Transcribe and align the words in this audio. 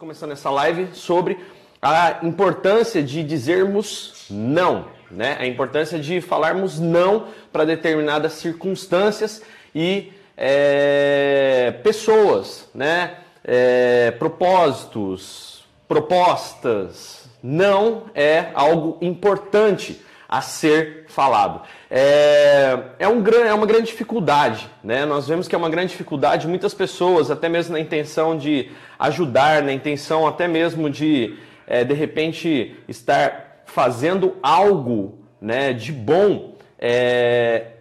começando 0.00 0.32
essa 0.32 0.48
live 0.48 0.94
sobre 0.94 1.38
a 1.82 2.20
importância 2.22 3.02
de 3.02 3.22
dizermos 3.22 4.24
não, 4.30 4.86
né? 5.10 5.36
A 5.38 5.46
importância 5.46 5.98
de 5.98 6.22
falarmos 6.22 6.80
não 6.80 7.26
para 7.52 7.66
determinadas 7.66 8.32
circunstâncias 8.32 9.42
e 9.74 10.10
é, 10.38 11.74
pessoas, 11.82 12.66
né? 12.74 13.18
É, 13.44 14.10
propósitos, 14.12 15.66
propostas. 15.86 17.28
Não 17.42 18.04
é 18.14 18.46
algo 18.54 18.96
importante 19.02 20.00
a 20.30 20.40
ser 20.40 21.06
falado. 21.08 21.62
É, 21.90 22.78
é, 23.00 23.08
um, 23.08 23.20
é 23.26 23.52
uma 23.52 23.66
grande 23.66 23.86
dificuldade, 23.86 24.70
né? 24.82 25.04
Nós 25.04 25.26
vemos 25.26 25.48
que 25.48 25.56
é 25.56 25.58
uma 25.58 25.68
grande 25.68 25.88
dificuldade, 25.90 26.46
muitas 26.46 26.72
pessoas, 26.72 27.32
até 27.32 27.48
mesmo 27.48 27.72
na 27.72 27.80
intenção 27.80 28.38
de 28.38 28.70
ajudar, 28.96 29.60
na 29.60 29.72
intenção 29.72 30.28
até 30.28 30.46
mesmo 30.46 30.88
de, 30.88 31.36
é, 31.66 31.82
de 31.82 31.94
repente, 31.94 32.76
estar 32.86 33.64
fazendo 33.66 34.36
algo 34.40 35.18
né, 35.40 35.72
de 35.72 35.90
bom, 35.90 36.54
é, 36.78 37.72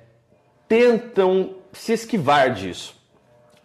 tentam 0.67 1.51
se 1.71 1.93
esquivar 1.93 2.51
disso. 2.51 2.95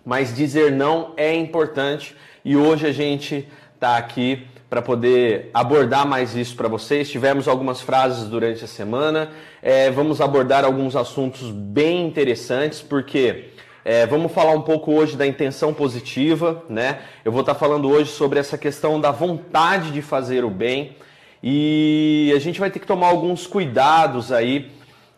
Mas 0.04 0.36
dizer 0.36 0.70
não 0.70 1.14
é 1.16 1.34
importante 1.34 2.14
e 2.44 2.54
hoje 2.54 2.86
a 2.86 2.92
gente 2.92 3.48
está 3.74 3.96
aqui 3.96 4.46
para 4.74 4.82
poder 4.82 5.50
abordar 5.54 6.04
mais 6.04 6.34
isso 6.34 6.56
para 6.56 6.66
vocês. 6.66 7.08
Tivemos 7.08 7.46
algumas 7.46 7.80
frases 7.80 8.28
durante 8.28 8.64
a 8.64 8.66
semana, 8.66 9.30
é, 9.62 9.88
vamos 9.88 10.20
abordar 10.20 10.64
alguns 10.64 10.96
assuntos 10.96 11.48
bem 11.52 12.04
interessantes, 12.04 12.82
porque 12.82 13.50
é, 13.84 14.04
vamos 14.04 14.32
falar 14.32 14.50
um 14.50 14.62
pouco 14.62 14.92
hoje 14.92 15.16
da 15.16 15.24
intenção 15.24 15.72
positiva, 15.72 16.64
né? 16.68 17.02
Eu 17.24 17.30
vou 17.30 17.42
estar 17.42 17.54
tá 17.54 17.60
falando 17.60 17.88
hoje 17.88 18.10
sobre 18.10 18.40
essa 18.40 18.58
questão 18.58 19.00
da 19.00 19.12
vontade 19.12 19.92
de 19.92 20.02
fazer 20.02 20.44
o 20.44 20.50
bem 20.50 20.96
e 21.40 22.32
a 22.34 22.40
gente 22.40 22.58
vai 22.58 22.68
ter 22.68 22.80
que 22.80 22.86
tomar 22.86 23.10
alguns 23.10 23.46
cuidados 23.46 24.32
aí, 24.32 24.72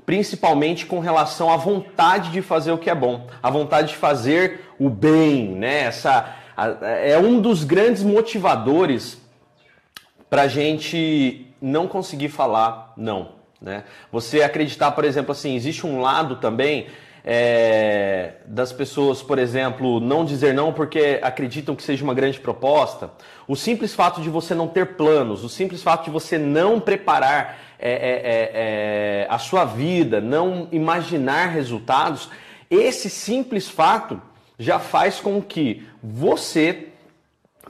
principalmente 0.04 0.84
com 0.84 1.00
relação 1.00 1.50
à 1.50 1.56
vontade 1.56 2.30
de 2.30 2.42
fazer 2.42 2.72
o 2.72 2.78
que 2.78 2.90
é 2.90 2.94
bom, 2.94 3.26
a 3.42 3.48
vontade 3.48 3.88
de 3.88 3.96
fazer 3.96 4.66
o 4.78 4.90
bem, 4.90 5.48
né? 5.52 5.84
Essa 5.84 6.36
é 6.82 7.18
um 7.18 7.40
dos 7.40 7.64
grandes 7.64 8.02
motivadores 8.02 9.24
para 10.28 10.42
a 10.42 10.48
gente 10.48 11.46
não 11.60 11.86
conseguir 11.86 12.28
falar 12.28 12.92
não. 12.96 13.36
Né? 13.60 13.84
Você 14.12 14.42
acreditar, 14.42 14.92
por 14.92 15.04
exemplo, 15.04 15.32
assim, 15.32 15.54
existe 15.54 15.86
um 15.86 16.00
lado 16.00 16.36
também 16.36 16.86
é, 17.24 18.34
das 18.46 18.72
pessoas, 18.72 19.20
por 19.20 19.38
exemplo, 19.38 19.98
não 19.98 20.24
dizer 20.24 20.54
não 20.54 20.72
porque 20.72 21.18
acreditam 21.22 21.74
que 21.74 21.82
seja 21.82 22.04
uma 22.04 22.14
grande 22.14 22.38
proposta. 22.38 23.10
O 23.48 23.56
simples 23.56 23.94
fato 23.94 24.20
de 24.20 24.30
você 24.30 24.54
não 24.54 24.68
ter 24.68 24.94
planos, 24.94 25.42
o 25.42 25.48
simples 25.48 25.82
fato 25.82 26.04
de 26.04 26.10
você 26.10 26.38
não 26.38 26.78
preparar 26.78 27.58
é, 27.78 27.90
é, 27.90 27.94
é, 27.94 28.50
é 28.52 29.26
a 29.28 29.38
sua 29.38 29.64
vida, 29.64 30.20
não 30.20 30.68
imaginar 30.70 31.48
resultados, 31.48 32.30
esse 32.70 33.10
simples 33.10 33.68
fato 33.68 34.20
já 34.58 34.78
faz 34.78 35.18
com 35.18 35.42
que 35.42 35.86
você 36.02 36.88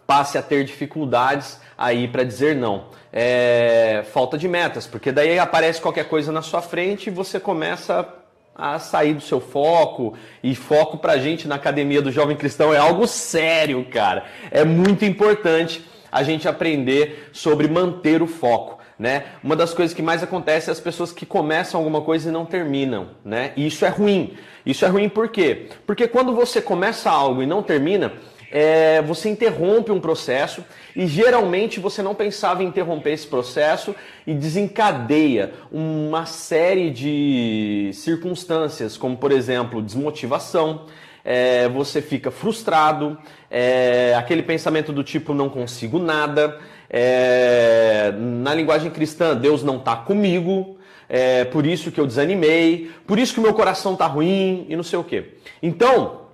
passe 0.06 0.36
a 0.38 0.42
ter 0.42 0.64
dificuldades 0.64 1.58
aí 1.76 2.08
para 2.08 2.24
dizer 2.24 2.54
não. 2.54 2.84
É, 3.12 4.04
falta 4.12 4.36
de 4.36 4.46
metas, 4.46 4.86
porque 4.86 5.10
daí 5.10 5.38
aparece 5.38 5.80
qualquer 5.80 6.08
coisa 6.08 6.30
na 6.30 6.42
sua 6.42 6.60
frente 6.60 7.08
e 7.08 7.10
você 7.10 7.40
começa 7.40 8.06
a 8.54 8.78
sair 8.78 9.14
do 9.14 9.20
seu 9.20 9.40
foco. 9.40 10.14
E 10.42 10.54
foco 10.54 10.98
para 10.98 11.18
gente 11.18 11.46
na 11.46 11.56
academia 11.56 12.00
do 12.00 12.10
jovem 12.10 12.36
cristão 12.36 12.72
é 12.72 12.78
algo 12.78 13.06
sério, 13.06 13.84
cara. 13.90 14.24
É 14.50 14.64
muito 14.64 15.04
importante 15.04 15.84
a 16.10 16.22
gente 16.22 16.48
aprender 16.48 17.28
sobre 17.32 17.68
manter 17.68 18.22
o 18.22 18.26
foco. 18.26 18.76
Né? 18.98 19.24
Uma 19.44 19.54
das 19.54 19.74
coisas 19.74 19.94
que 19.94 20.00
mais 20.00 20.22
acontece 20.22 20.70
é 20.70 20.72
as 20.72 20.80
pessoas 20.80 21.12
que 21.12 21.26
começam 21.26 21.78
alguma 21.78 22.00
coisa 22.00 22.30
e 22.30 22.32
não 22.32 22.46
terminam, 22.46 23.08
né? 23.22 23.52
E 23.54 23.66
isso 23.66 23.84
é 23.84 23.90
ruim. 23.90 24.34
Isso 24.64 24.86
é 24.86 24.88
ruim 24.88 25.06
por 25.06 25.28
quê? 25.28 25.68
Porque 25.86 26.08
quando 26.08 26.34
você 26.34 26.62
começa 26.62 27.10
algo 27.10 27.42
e 27.42 27.46
não 27.46 27.62
termina, 27.62 28.14
é, 28.50 29.02
você 29.02 29.28
interrompe 29.28 29.90
um 29.90 30.00
processo 30.00 30.64
e 30.94 31.06
geralmente 31.06 31.80
você 31.80 32.02
não 32.02 32.14
pensava 32.14 32.62
em 32.62 32.66
interromper 32.66 33.12
esse 33.12 33.26
processo 33.26 33.94
e 34.26 34.34
desencadeia 34.34 35.52
uma 35.70 36.26
série 36.26 36.90
de 36.90 37.90
circunstâncias, 37.92 38.96
como 38.96 39.16
por 39.16 39.32
exemplo 39.32 39.82
desmotivação, 39.82 40.86
é, 41.24 41.68
você 41.68 42.00
fica 42.00 42.30
frustrado, 42.30 43.18
é, 43.50 44.14
aquele 44.16 44.42
pensamento 44.42 44.92
do 44.92 45.02
tipo 45.02 45.34
não 45.34 45.48
consigo 45.48 45.98
nada, 45.98 46.58
é, 46.88 48.12
na 48.16 48.54
linguagem 48.54 48.90
cristã 48.90 49.34
Deus 49.34 49.62
não 49.64 49.78
está 49.78 49.96
comigo, 49.96 50.78
é 51.08 51.44
por 51.44 51.66
isso 51.66 51.90
que 51.90 52.00
eu 52.00 52.06
desanimei, 52.06 52.90
por 53.06 53.18
isso 53.18 53.34
que 53.34 53.40
o 53.40 53.42
meu 53.42 53.54
coração 53.54 53.94
está 53.94 54.06
ruim 54.06 54.66
e 54.68 54.76
não 54.76 54.82
sei 54.82 54.98
o 54.98 55.04
que. 55.04 55.34
Então 55.62 56.25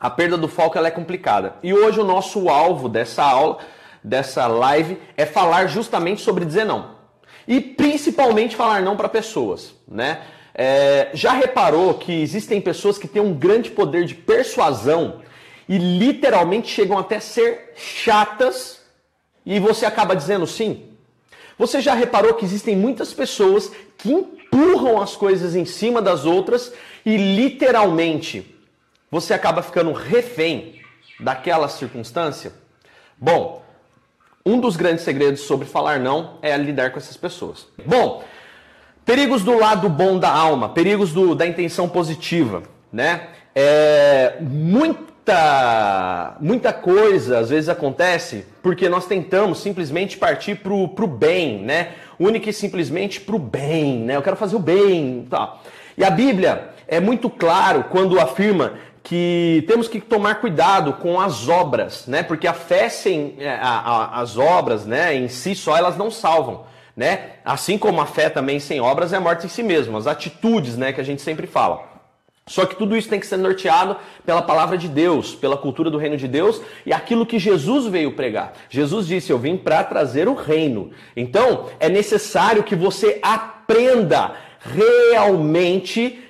a 0.00 0.08
perda 0.08 0.38
do 0.38 0.48
foco 0.48 0.78
ela 0.78 0.88
é 0.88 0.90
complicada. 0.90 1.56
E 1.62 1.74
hoje 1.74 2.00
o 2.00 2.04
nosso 2.04 2.48
alvo 2.48 2.88
dessa 2.88 3.22
aula, 3.22 3.58
dessa 4.02 4.46
live, 4.46 4.98
é 5.14 5.26
falar 5.26 5.66
justamente 5.66 6.22
sobre 6.22 6.46
dizer 6.46 6.64
não. 6.64 6.92
E 7.46 7.60
principalmente 7.60 8.56
falar 8.56 8.80
não 8.80 8.96
para 8.96 9.10
pessoas, 9.10 9.74
né? 9.86 10.22
É, 10.54 11.10
já 11.12 11.32
reparou 11.32 11.94
que 11.94 12.12
existem 12.22 12.60
pessoas 12.60 12.96
que 12.96 13.06
têm 13.06 13.20
um 13.20 13.34
grande 13.34 13.70
poder 13.70 14.04
de 14.04 14.14
persuasão 14.14 15.20
e 15.68 15.78
literalmente 15.78 16.68
chegam 16.68 16.98
até 16.98 17.20
ser 17.20 17.72
chatas 17.76 18.80
e 19.44 19.60
você 19.60 19.84
acaba 19.84 20.16
dizendo 20.16 20.46
sim? 20.46 20.86
Você 21.58 21.80
já 21.80 21.94
reparou 21.94 22.34
que 22.34 22.44
existem 22.44 22.74
muitas 22.74 23.12
pessoas 23.12 23.70
que 23.98 24.10
empurram 24.10 25.00
as 25.00 25.14
coisas 25.14 25.54
em 25.54 25.66
cima 25.66 26.00
das 26.00 26.24
outras 26.24 26.72
e 27.04 27.16
literalmente 27.16 28.59
você 29.10 29.34
acaba 29.34 29.62
ficando 29.62 29.92
refém 29.92 30.80
daquela 31.18 31.68
circunstância? 31.68 32.52
Bom, 33.18 33.62
um 34.44 34.58
dos 34.60 34.76
grandes 34.76 35.04
segredos 35.04 35.40
sobre 35.40 35.66
falar 35.66 35.98
não 35.98 36.38
é 36.40 36.56
lidar 36.56 36.92
com 36.92 36.98
essas 36.98 37.16
pessoas. 37.16 37.66
Bom, 37.84 38.22
perigos 39.04 39.42
do 39.42 39.58
lado 39.58 39.88
bom 39.88 40.18
da 40.18 40.30
alma, 40.30 40.68
perigos 40.68 41.12
do, 41.12 41.34
da 41.34 41.46
intenção 41.46 41.88
positiva, 41.88 42.62
né? 42.92 43.28
É, 43.54 44.36
muita, 44.40 46.36
muita 46.40 46.72
coisa 46.72 47.40
às 47.40 47.50
vezes 47.50 47.68
acontece 47.68 48.46
porque 48.62 48.88
nós 48.88 49.06
tentamos 49.06 49.58
simplesmente 49.58 50.16
partir 50.16 50.56
para 50.56 50.72
o 50.72 51.06
bem, 51.06 51.58
né? 51.58 51.94
Única 52.18 52.48
e 52.48 52.52
simplesmente 52.52 53.20
para 53.20 53.36
o 53.36 53.38
bem, 53.38 53.98
né? 53.98 54.16
Eu 54.16 54.22
quero 54.22 54.36
fazer 54.36 54.56
o 54.56 54.60
bem, 54.60 55.26
tá? 55.28 55.60
E 55.98 56.04
a 56.04 56.10
Bíblia 56.10 56.70
é 56.86 56.98
muito 56.98 57.28
claro 57.28 57.84
quando 57.90 58.18
afirma 58.18 58.74
que 59.02 59.64
temos 59.66 59.88
que 59.88 60.00
tomar 60.00 60.36
cuidado 60.36 60.94
com 60.94 61.20
as 61.20 61.48
obras, 61.48 62.06
né? 62.06 62.22
Porque 62.22 62.46
a 62.46 62.52
fé 62.52 62.88
sem 62.88 63.36
é, 63.38 63.50
a, 63.50 63.78
a, 63.78 64.20
as 64.20 64.36
obras, 64.36 64.86
né, 64.86 65.14
em 65.14 65.28
si 65.28 65.54
só 65.54 65.76
elas 65.76 65.96
não 65.96 66.10
salvam, 66.10 66.64
né? 66.96 67.32
Assim 67.44 67.78
como 67.78 68.00
a 68.00 68.06
fé 68.06 68.28
também 68.28 68.60
sem 68.60 68.80
obras 68.80 69.12
é 69.12 69.18
morte 69.18 69.46
em 69.46 69.48
si 69.48 69.62
mesmo, 69.62 69.96
as 69.96 70.06
atitudes, 70.06 70.76
né, 70.76 70.92
que 70.92 71.00
a 71.00 71.04
gente 71.04 71.22
sempre 71.22 71.46
fala. 71.46 71.90
Só 72.46 72.66
que 72.66 72.74
tudo 72.74 72.96
isso 72.96 73.08
tem 73.08 73.20
que 73.20 73.28
ser 73.28 73.36
norteado 73.36 73.96
pela 74.26 74.42
palavra 74.42 74.76
de 74.76 74.88
Deus, 74.88 75.36
pela 75.36 75.56
cultura 75.56 75.88
do 75.88 75.98
reino 75.98 76.16
de 76.16 76.26
Deus 76.26 76.60
e 76.84 76.92
aquilo 76.92 77.24
que 77.24 77.38
Jesus 77.38 77.86
veio 77.86 78.16
pregar. 78.16 78.54
Jesus 78.68 79.06
disse: 79.06 79.30
Eu 79.30 79.38
vim 79.38 79.56
para 79.56 79.84
trazer 79.84 80.26
o 80.26 80.34
reino. 80.34 80.90
Então, 81.16 81.68
é 81.78 81.88
necessário 81.88 82.64
que 82.64 82.74
você 82.74 83.20
aprenda 83.22 84.34
realmente 84.58 86.24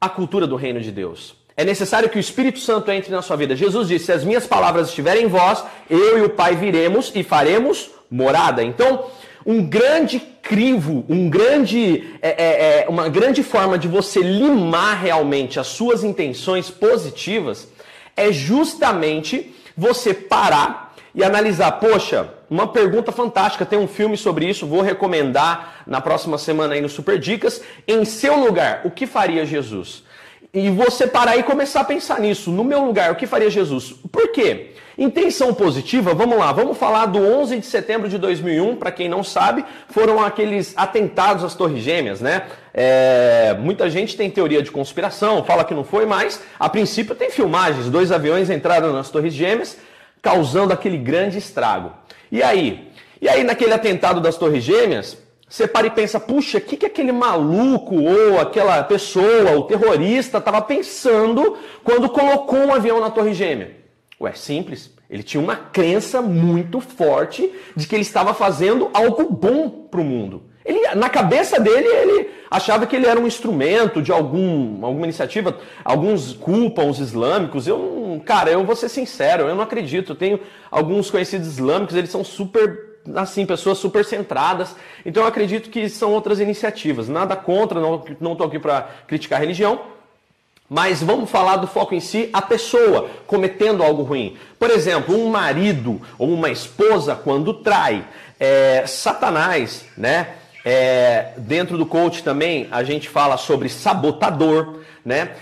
a 0.00 0.08
cultura 0.08 0.48
do 0.48 0.56
reino 0.56 0.80
de 0.80 0.90
Deus. 0.90 1.36
É 1.60 1.64
necessário 1.64 2.08
que 2.08 2.16
o 2.16 2.18
Espírito 2.18 2.58
Santo 2.58 2.90
entre 2.90 3.12
na 3.12 3.20
sua 3.20 3.36
vida. 3.36 3.54
Jesus 3.54 3.86
disse: 3.86 4.06
Se 4.06 4.12
as 4.12 4.24
minhas 4.24 4.46
palavras 4.46 4.88
estiverem 4.88 5.24
em 5.24 5.28
vós, 5.28 5.62
eu 5.90 6.16
e 6.16 6.22
o 6.22 6.30
Pai 6.30 6.56
viremos 6.56 7.12
e 7.14 7.22
faremos 7.22 7.90
morada. 8.10 8.64
Então, 8.64 9.04
um 9.44 9.62
grande 9.62 10.20
crivo, 10.40 11.04
um 11.06 11.28
grande, 11.28 12.14
é, 12.22 12.30
é, 12.30 12.84
é, 12.84 12.86
uma 12.88 13.10
grande 13.10 13.42
forma 13.42 13.78
de 13.78 13.88
você 13.88 14.20
limar 14.20 15.02
realmente 15.02 15.60
as 15.60 15.66
suas 15.66 16.02
intenções 16.02 16.70
positivas 16.70 17.68
é 18.16 18.32
justamente 18.32 19.54
você 19.76 20.14
parar 20.14 20.94
e 21.14 21.22
analisar. 21.22 21.72
Poxa, 21.72 22.30
uma 22.48 22.68
pergunta 22.68 23.12
fantástica, 23.12 23.66
tem 23.66 23.78
um 23.78 23.86
filme 23.86 24.16
sobre 24.16 24.48
isso, 24.48 24.66
vou 24.66 24.80
recomendar 24.80 25.82
na 25.86 26.00
próxima 26.00 26.38
semana 26.38 26.72
aí 26.72 26.80
no 26.80 26.88
Super 26.88 27.18
Dicas. 27.18 27.60
Em 27.86 28.02
seu 28.06 28.42
lugar, 28.42 28.80
o 28.86 28.90
que 28.90 29.06
faria 29.06 29.44
Jesus? 29.44 30.08
E 30.52 30.68
você 30.70 31.06
parar 31.06 31.36
e 31.36 31.42
começar 31.42 31.80
a 31.80 31.84
pensar 31.84 32.20
nisso. 32.20 32.50
No 32.50 32.64
meu 32.64 32.84
lugar, 32.84 33.12
o 33.12 33.16
que 33.16 33.26
faria 33.26 33.48
Jesus? 33.48 33.94
Por 34.10 34.32
quê? 34.32 34.72
Intenção 34.98 35.54
positiva, 35.54 36.12
vamos 36.12 36.36
lá, 36.36 36.52
vamos 36.52 36.76
falar 36.76 37.06
do 37.06 37.18
11 37.18 37.58
de 37.58 37.66
setembro 37.66 38.08
de 38.08 38.18
2001, 38.18 38.76
para 38.76 38.92
quem 38.92 39.08
não 39.08 39.24
sabe, 39.24 39.64
foram 39.88 40.22
aqueles 40.22 40.74
atentados 40.76 41.42
às 41.42 41.54
Torres 41.54 41.82
Gêmeas, 41.82 42.20
né? 42.20 42.42
É, 42.74 43.56
muita 43.58 43.88
gente 43.88 44.16
tem 44.16 44.28
teoria 44.30 44.60
de 44.62 44.70
conspiração, 44.70 45.42
fala 45.44 45.64
que 45.64 45.72
não 45.72 45.84
foi, 45.84 46.04
mas 46.04 46.42
a 46.58 46.68
princípio 46.68 47.14
tem 47.14 47.30
filmagens, 47.30 47.88
dois 47.88 48.12
aviões 48.12 48.50
entraram 48.50 48.92
nas 48.92 49.08
Torres 49.08 49.32
Gêmeas, 49.32 49.78
causando 50.20 50.72
aquele 50.72 50.98
grande 50.98 51.38
estrago. 51.38 51.92
E 52.30 52.42
aí? 52.42 52.90
E 53.22 53.28
aí, 53.28 53.42
naquele 53.42 53.72
atentado 53.72 54.20
das 54.20 54.36
Torres 54.36 54.64
Gêmeas, 54.64 55.16
você 55.50 55.66
para 55.66 55.88
e 55.88 55.90
pensa, 55.90 56.20
puxa, 56.20 56.58
o 56.58 56.60
que, 56.60 56.76
que 56.76 56.86
aquele 56.86 57.10
maluco 57.10 57.96
ou 57.96 58.38
aquela 58.38 58.84
pessoa, 58.84 59.56
o 59.56 59.64
terrorista, 59.64 60.38
estava 60.38 60.62
pensando 60.62 61.58
quando 61.82 62.08
colocou 62.08 62.60
um 62.60 62.72
avião 62.72 63.00
na 63.00 63.10
Torre 63.10 63.34
Gêmea? 63.34 63.72
Ué, 64.20 64.32
simples. 64.32 64.94
Ele 65.10 65.24
tinha 65.24 65.42
uma 65.42 65.56
crença 65.56 66.22
muito 66.22 66.80
forte 66.80 67.52
de 67.74 67.88
que 67.88 67.96
ele 67.96 68.02
estava 68.02 68.32
fazendo 68.32 68.90
algo 68.94 69.28
bom 69.28 69.68
para 69.90 70.00
o 70.00 70.04
mundo. 70.04 70.44
Ele, 70.64 70.94
na 70.94 71.08
cabeça 71.08 71.58
dele, 71.58 71.88
ele 71.88 72.30
achava 72.48 72.86
que 72.86 72.94
ele 72.94 73.06
era 73.06 73.18
um 73.18 73.26
instrumento 73.26 74.00
de 74.00 74.12
algum, 74.12 74.84
alguma 74.84 75.06
iniciativa. 75.06 75.58
Alguns 75.84 76.32
culpam 76.32 76.84
os 76.84 77.00
islâmicos. 77.00 77.66
Eu, 77.66 78.22
cara, 78.24 78.50
eu 78.50 78.64
vou 78.64 78.76
ser 78.76 78.88
sincero, 78.88 79.48
eu 79.48 79.54
não 79.56 79.64
acredito. 79.64 80.12
Eu 80.12 80.16
tenho 80.16 80.38
alguns 80.70 81.10
conhecidos 81.10 81.48
islâmicos, 81.48 81.96
eles 81.96 82.10
são 82.10 82.22
super 82.22 82.89
assim, 83.14 83.46
pessoas 83.46 83.78
super 83.78 84.04
centradas. 84.04 84.74
Então 85.04 85.22
eu 85.22 85.28
acredito 85.28 85.70
que 85.70 85.88
são 85.88 86.12
outras 86.12 86.40
iniciativas. 86.40 87.08
Nada 87.08 87.36
contra, 87.36 87.80
não 87.80 88.32
estou 88.32 88.46
aqui 88.46 88.58
para 88.58 88.88
criticar 89.06 89.38
a 89.38 89.40
religião. 89.40 89.80
Mas 90.68 91.02
vamos 91.02 91.28
falar 91.28 91.56
do 91.56 91.66
foco 91.66 91.96
em 91.96 92.00
si, 92.00 92.30
a 92.32 92.40
pessoa 92.40 93.10
cometendo 93.26 93.82
algo 93.82 94.04
ruim. 94.04 94.36
Por 94.56 94.70
exemplo, 94.70 95.16
um 95.16 95.28
marido 95.28 96.00
ou 96.16 96.32
uma 96.32 96.48
esposa 96.48 97.16
quando 97.16 97.54
trai. 97.54 98.06
É, 98.38 98.84
Satanás, 98.86 99.84
né? 99.96 100.34
É, 100.64 101.32
dentro 101.38 101.76
do 101.76 101.86
coach 101.86 102.22
também 102.22 102.68
a 102.70 102.84
gente 102.84 103.08
fala 103.08 103.36
sobre 103.36 103.68
sabotador, 103.68 104.80
né? 105.04 105.32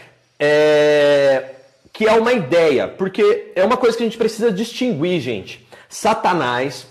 É, 0.41 1.57
que 1.93 2.07
é 2.07 2.13
uma 2.13 2.33
ideia, 2.33 2.89
porque 2.89 3.53
é 3.55 3.65
uma 3.65 3.77
coisa 3.77 3.97
que 3.97 4.05
a 4.05 4.07
gente 4.07 4.17
precisa 4.17 4.51
distinguir, 4.51 5.21
gente. 5.21 5.67
Satanás, 5.89 6.87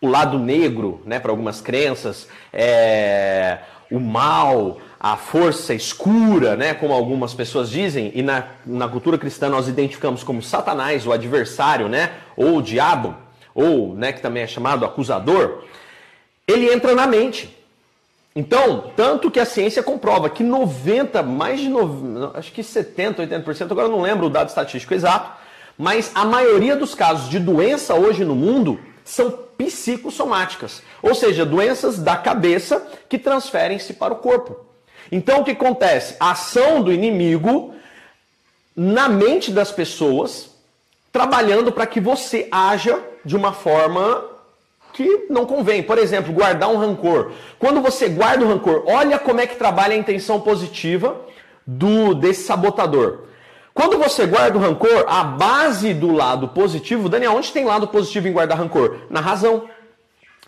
o 0.00 0.08
lado 0.08 0.38
negro, 0.38 1.02
né, 1.04 1.18
para 1.18 1.30
algumas 1.30 1.60
crenças, 1.60 2.26
é, 2.52 3.58
o 3.90 4.00
mal, 4.00 4.78
a 4.98 5.16
força 5.16 5.74
escura, 5.74 6.56
né, 6.56 6.72
como 6.72 6.94
algumas 6.94 7.34
pessoas 7.34 7.68
dizem, 7.68 8.10
e 8.14 8.22
na, 8.22 8.44
na 8.64 8.88
cultura 8.88 9.18
cristã 9.18 9.48
nós 9.48 9.68
identificamos 9.68 10.22
como 10.22 10.42
Satanás, 10.42 11.06
o 11.06 11.12
adversário, 11.12 11.88
né, 11.88 12.12
ou 12.36 12.58
o 12.58 12.62
diabo, 12.62 13.14
ou 13.54 13.94
né, 13.94 14.12
que 14.12 14.22
também 14.22 14.42
é 14.42 14.46
chamado 14.46 14.84
acusador, 14.84 15.64
ele 16.46 16.72
entra 16.72 16.94
na 16.94 17.06
mente. 17.06 17.56
Então, 18.34 18.92
tanto 18.96 19.30
que 19.30 19.40
a 19.40 19.44
ciência 19.44 19.82
comprova 19.82 20.30
que 20.30 20.42
90, 20.42 21.22
mais 21.22 21.60
de 21.60 21.68
90, 21.68 22.38
acho 22.38 22.52
que 22.52 22.62
70, 22.62 23.26
80%, 23.26 23.72
agora 23.72 23.88
não 23.88 24.00
lembro 24.00 24.26
o 24.26 24.30
dado 24.30 24.48
estatístico 24.48 24.94
exato, 24.94 25.32
mas 25.76 26.12
a 26.14 26.24
maioria 26.24 26.76
dos 26.76 26.94
casos 26.94 27.28
de 27.28 27.38
doença 27.38 27.94
hoje 27.94 28.24
no 28.24 28.34
mundo 28.34 28.78
são 29.04 29.30
psicossomáticas, 29.64 30.82
ou 31.02 31.14
seja, 31.14 31.44
doenças 31.44 31.98
da 31.98 32.16
cabeça 32.16 32.86
que 33.08 33.18
transferem-se 33.18 33.92
para 33.92 34.14
o 34.14 34.16
corpo. 34.16 34.56
Então, 35.12 35.40
o 35.40 35.44
que 35.44 35.50
acontece? 35.50 36.16
A 36.18 36.30
ação 36.30 36.82
do 36.82 36.90
inimigo 36.90 37.74
na 38.74 39.06
mente 39.08 39.50
das 39.50 39.70
pessoas, 39.70 40.50
trabalhando 41.12 41.70
para 41.70 41.86
que 41.86 42.00
você 42.00 42.48
haja 42.50 42.98
de 43.22 43.36
uma 43.36 43.52
forma 43.52 44.24
que 44.94 45.26
não 45.28 45.44
convém. 45.44 45.82
Por 45.82 45.98
exemplo, 45.98 46.32
guardar 46.32 46.70
um 46.70 46.78
rancor. 46.78 47.32
Quando 47.58 47.82
você 47.82 48.08
guarda 48.08 48.44
o 48.44 48.48
rancor, 48.48 48.84
olha 48.86 49.18
como 49.18 49.40
é 49.40 49.46
que 49.46 49.56
trabalha 49.56 49.94
a 49.94 49.98
intenção 49.98 50.40
positiva 50.40 51.20
do 51.66 52.14
desse 52.14 52.44
sabotador. 52.44 53.29
Quando 53.72 53.98
você 53.98 54.26
guarda 54.26 54.58
o 54.58 54.60
rancor, 54.60 55.04
a 55.08 55.22
base 55.22 55.94
do 55.94 56.12
lado 56.12 56.48
positivo, 56.48 57.08
Daniel, 57.08 57.32
onde 57.34 57.52
tem 57.52 57.64
lado 57.64 57.88
positivo 57.88 58.28
em 58.28 58.32
guardar 58.32 58.58
rancor? 58.58 59.02
Na 59.08 59.20
razão. 59.20 59.68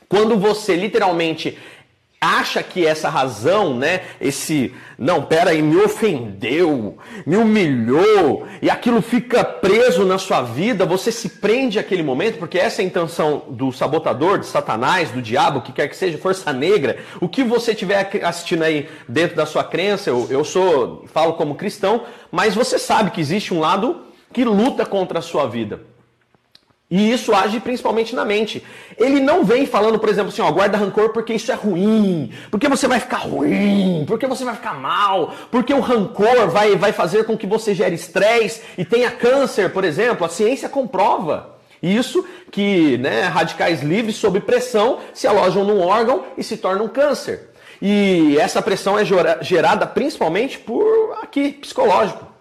Quando 0.09 0.37
você 0.37 0.77
literalmente 0.77 1.57
acha 2.23 2.63
que 2.63 2.87
essa 2.87 3.09
razão, 3.09 3.77
né, 3.77 4.03
esse, 4.21 4.73
não, 4.97 5.23
pera 5.23 5.51
aí, 5.51 5.61
me 5.61 5.77
ofendeu, 5.77 6.97
me 7.27 7.37
humilhou, 7.37 8.47
e 8.63 8.71
aquilo 8.71 9.03
fica 9.03 9.43
preso 9.43 10.05
na 10.05 10.19
sua 10.19 10.41
vida, 10.41 10.87
você 10.87 11.11
se 11.11 11.29
prende 11.29 11.81
àquele 11.81 12.05
momento, 12.05 12.39
porque 12.39 12.61
essa 12.61 12.81
é 12.81 12.85
a 12.85 12.87
intenção 12.87 13.43
do 13.49 13.73
sabotador, 13.73 14.39
de 14.39 14.47
Satanás, 14.47 15.11
do 15.11 15.21
diabo, 15.21 15.63
que 15.63 15.73
quer 15.73 15.89
que 15.89 15.97
seja, 15.97 16.17
força 16.17 16.53
negra, 16.53 16.99
o 17.21 17.29
que 17.29 17.43
você 17.43 17.73
estiver 17.73 18.09
assistindo 18.23 18.63
aí 18.63 18.89
dentro 19.09 19.37
da 19.37 19.45
sua 19.45 19.65
crença, 19.65 20.09
eu, 20.09 20.29
eu 20.31 20.45
sou, 20.45 21.05
falo 21.13 21.33
como 21.33 21.57
cristão, 21.57 22.05
mas 22.31 22.55
você 22.55 22.79
sabe 22.79 23.11
que 23.11 23.21
existe 23.21 23.53
um 23.53 23.59
lado 23.59 24.03
que 24.33 24.45
luta 24.45 24.87
contra 24.87 25.19
a 25.19 25.23
sua 25.23 25.49
vida. 25.49 25.92
E 26.95 27.11
isso 27.11 27.35
age 27.35 27.59
principalmente 27.59 28.15
na 28.15 28.23
mente. 28.23 28.63
Ele 28.99 29.19
não 29.19 29.43
vem 29.45 29.65
falando, 29.65 29.99
por 29.99 30.11
exemplo, 30.11 30.29
assim, 30.29 30.43
ó, 30.43 30.53
guarda 30.53 30.77
rancor 30.77 31.09
porque 31.09 31.33
isso 31.33 31.51
é 31.51 31.55
ruim, 31.55 32.31
porque 32.51 32.69
você 32.69 32.87
vai 32.87 33.01
ficar 33.01 33.17
ruim, 33.17 34.05
porque 34.07 34.27
você 34.27 34.45
vai 34.45 34.55
ficar 34.55 34.75
mal, 34.75 35.33
porque 35.51 35.73
o 35.73 35.81
rancor 35.81 36.51
vai, 36.51 36.77
vai 36.77 36.93
fazer 36.93 37.25
com 37.25 37.35
que 37.35 37.47
você 37.47 37.75
gere 37.75 37.95
estresse 37.95 38.61
e 38.77 38.85
tenha 38.85 39.11
câncer, 39.11 39.73
por 39.73 39.85
exemplo. 39.85 40.27
A 40.27 40.29
ciência 40.29 40.69
comprova. 40.69 41.57
Isso 41.83 42.27
que 42.51 42.99
né, 42.99 43.23
radicais 43.23 43.83
livres 43.83 44.17
sob 44.17 44.39
pressão 44.41 44.99
se 45.15 45.27
alojam 45.27 45.65
num 45.65 45.81
órgão 45.81 46.25
e 46.37 46.45
se 46.45 46.59
tornam 46.59 46.89
câncer. 46.89 47.53
E 47.81 48.37
essa 48.39 48.61
pressão 48.61 48.99
é 48.99 49.05
gerada 49.41 49.87
principalmente 49.87 50.59
por 50.59 51.17
aqui, 51.23 51.53
psicológico. 51.53 52.32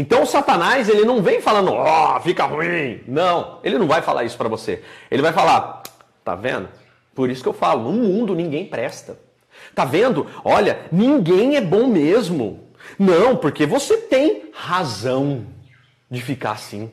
Então 0.00 0.24
Satanás, 0.24 0.88
ele 0.88 1.04
não 1.04 1.20
vem 1.20 1.40
falando, 1.40 1.72
ó, 1.72 2.16
oh, 2.16 2.20
fica 2.20 2.44
ruim. 2.44 3.00
Não, 3.04 3.58
ele 3.64 3.76
não 3.78 3.88
vai 3.88 4.00
falar 4.00 4.22
isso 4.22 4.38
para 4.38 4.48
você. 4.48 4.80
Ele 5.10 5.20
vai 5.20 5.32
falar, 5.32 5.82
tá 6.24 6.36
vendo? 6.36 6.68
Por 7.16 7.28
isso 7.28 7.42
que 7.42 7.48
eu 7.48 7.52
falo, 7.52 7.90
no 7.90 8.04
mundo 8.04 8.32
ninguém 8.32 8.64
presta. 8.64 9.18
Tá 9.74 9.84
vendo? 9.84 10.28
Olha, 10.44 10.82
ninguém 10.92 11.56
é 11.56 11.60
bom 11.60 11.88
mesmo. 11.88 12.68
Não, 12.96 13.34
porque 13.34 13.66
você 13.66 13.96
tem 13.96 14.50
razão 14.52 15.46
de 16.08 16.22
ficar 16.22 16.52
assim. 16.52 16.92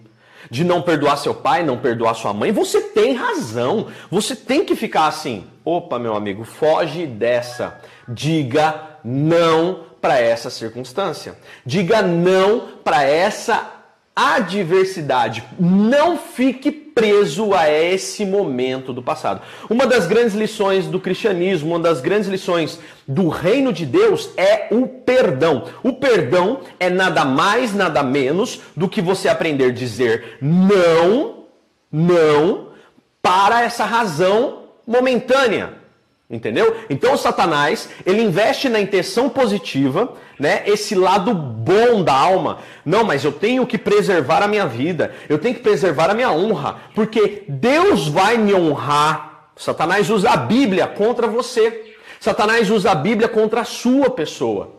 De 0.50 0.64
não 0.64 0.82
perdoar 0.82 1.18
seu 1.18 1.36
pai, 1.36 1.64
não 1.64 1.78
perdoar 1.78 2.16
sua 2.16 2.34
mãe, 2.34 2.52
você 2.52 2.82
tem 2.82 3.14
razão. 3.14 3.86
Você 4.10 4.36
tem 4.36 4.66
que 4.66 4.76
ficar 4.76 5.06
assim. 5.06 5.46
Opa, 5.64 6.00
meu 6.00 6.16
amigo, 6.16 6.44
foge 6.44 7.06
dessa. 7.06 7.80
Diga 8.08 8.98
não 9.04 9.85
para 10.06 10.20
essa 10.20 10.52
circunstância. 10.52 11.36
Diga 11.66 12.04
não 12.04 12.68
para 12.84 13.02
essa 13.02 13.72
adversidade. 14.16 15.44
Não 15.60 16.16
fique 16.16 16.72
preso 16.72 17.56
a 17.56 17.68
esse 17.72 18.24
momento 18.24 18.94
do 18.94 19.02
passado. 19.02 19.42
Uma 19.68 19.88
das 19.88 20.06
grandes 20.06 20.36
lições 20.36 20.86
do 20.86 21.00
cristianismo, 21.00 21.72
uma 21.72 21.80
das 21.80 22.02
grandes 22.02 22.30
lições 22.30 22.80
do 23.08 23.30
reino 23.30 23.74
de 23.74 23.84
Deus 23.84 24.30
é 24.38 24.68
o 24.70 24.88
perdão. 24.88 25.64
O 25.82 25.94
perdão 25.94 26.60
é 26.80 26.88
nada 26.88 27.26
mais, 27.26 27.74
nada 27.74 28.04
menos 28.04 28.62
do 28.78 28.88
que 28.88 29.02
você 29.02 29.28
aprender 29.28 29.66
a 29.66 29.74
dizer 29.74 30.38
não, 30.40 31.46
não 31.92 32.68
para 33.24 33.64
essa 33.64 33.86
razão 33.86 34.66
momentânea. 34.86 35.85
Entendeu? 36.36 36.76
Então 36.90 37.16
Satanás, 37.16 37.88
ele 38.06 38.22
investe 38.22 38.68
na 38.68 38.78
intenção 38.78 39.30
positiva, 39.30 40.14
né? 40.38 40.64
Esse 40.66 40.94
lado 40.94 41.34
bom 41.34 42.04
da 42.04 42.14
alma. 42.14 42.60
Não, 42.86 43.06
mas 43.06 43.24
eu 43.24 43.32
tenho 43.32 43.66
que 43.66 43.78
preservar 43.78 44.44
a 44.44 44.48
minha 44.48 44.68
vida, 44.68 45.16
eu 45.30 45.38
tenho 45.38 45.56
que 45.56 45.62
preservar 45.62 46.10
a 46.10 46.14
minha 46.14 46.30
honra, 46.30 46.82
porque 46.94 47.44
Deus 47.48 48.10
vai 48.10 48.38
me 48.38 48.54
honrar. 48.54 49.52
Satanás 49.56 50.10
usa 50.10 50.30
a 50.32 50.36
Bíblia 50.36 50.88
contra 50.88 51.26
você. 51.26 51.94
Satanás 52.20 52.70
usa 52.70 52.92
a 52.92 52.96
Bíblia 52.96 53.30
contra 53.30 53.62
a 53.62 53.66
sua 53.66 54.10
pessoa. 54.10 54.76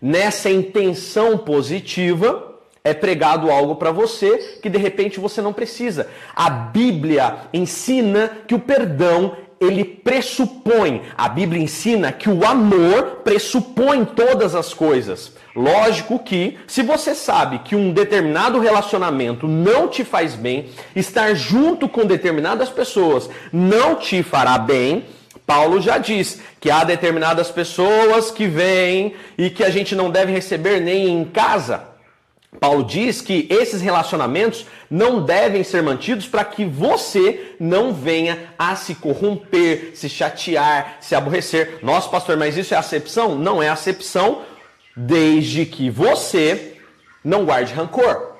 Nessa 0.00 0.48
intenção 0.48 1.36
positiva, 1.36 2.54
é 2.86 2.92
pregado 2.92 3.50
algo 3.50 3.76
para 3.76 3.90
você 3.90 4.58
que 4.60 4.68
de 4.68 4.76
repente 4.76 5.18
você 5.18 5.40
não 5.40 5.54
precisa. 5.54 6.06
A 6.36 6.50
Bíblia 6.50 7.48
ensina 7.50 8.30
que 8.46 8.54
o 8.54 8.60
perdão 8.60 9.34
ele 9.66 9.84
pressupõe, 9.84 11.02
a 11.16 11.28
Bíblia 11.28 11.62
ensina 11.62 12.12
que 12.12 12.28
o 12.28 12.44
amor 12.44 13.20
pressupõe 13.24 14.04
todas 14.04 14.54
as 14.54 14.72
coisas. 14.72 15.32
Lógico 15.54 16.18
que, 16.18 16.58
se 16.66 16.82
você 16.82 17.14
sabe 17.14 17.60
que 17.60 17.76
um 17.76 17.92
determinado 17.92 18.58
relacionamento 18.58 19.46
não 19.46 19.88
te 19.88 20.04
faz 20.04 20.34
bem, 20.34 20.66
estar 20.96 21.34
junto 21.34 21.88
com 21.88 22.04
determinadas 22.04 22.68
pessoas 22.68 23.30
não 23.52 23.94
te 23.94 24.22
fará 24.22 24.58
bem, 24.58 25.04
Paulo 25.46 25.80
já 25.80 25.98
diz 25.98 26.40
que 26.58 26.70
há 26.70 26.84
determinadas 26.84 27.50
pessoas 27.50 28.30
que 28.30 28.46
vêm 28.46 29.14
e 29.36 29.50
que 29.50 29.62
a 29.62 29.70
gente 29.70 29.94
não 29.94 30.10
deve 30.10 30.32
receber 30.32 30.80
nem 30.80 31.08
em 31.08 31.24
casa. 31.24 31.93
Paulo 32.60 32.84
diz 32.84 33.20
que 33.20 33.46
esses 33.50 33.80
relacionamentos 33.80 34.66
não 34.90 35.22
devem 35.24 35.62
ser 35.64 35.82
mantidos 35.82 36.26
para 36.26 36.44
que 36.44 36.64
você 36.64 37.54
não 37.58 37.92
venha 37.92 38.50
a 38.58 38.76
se 38.76 38.94
corromper, 38.94 39.92
se 39.94 40.08
chatear, 40.08 40.98
se 41.00 41.14
aborrecer. 41.14 41.78
Nossa, 41.82 42.08
pastor, 42.08 42.36
mas 42.36 42.56
isso 42.56 42.74
é 42.74 42.76
acepção? 42.76 43.36
Não 43.36 43.62
é 43.62 43.68
acepção, 43.68 44.42
desde 44.96 45.66
que 45.66 45.90
você 45.90 46.78
não 47.24 47.44
guarde 47.44 47.74
rancor. 47.74 48.33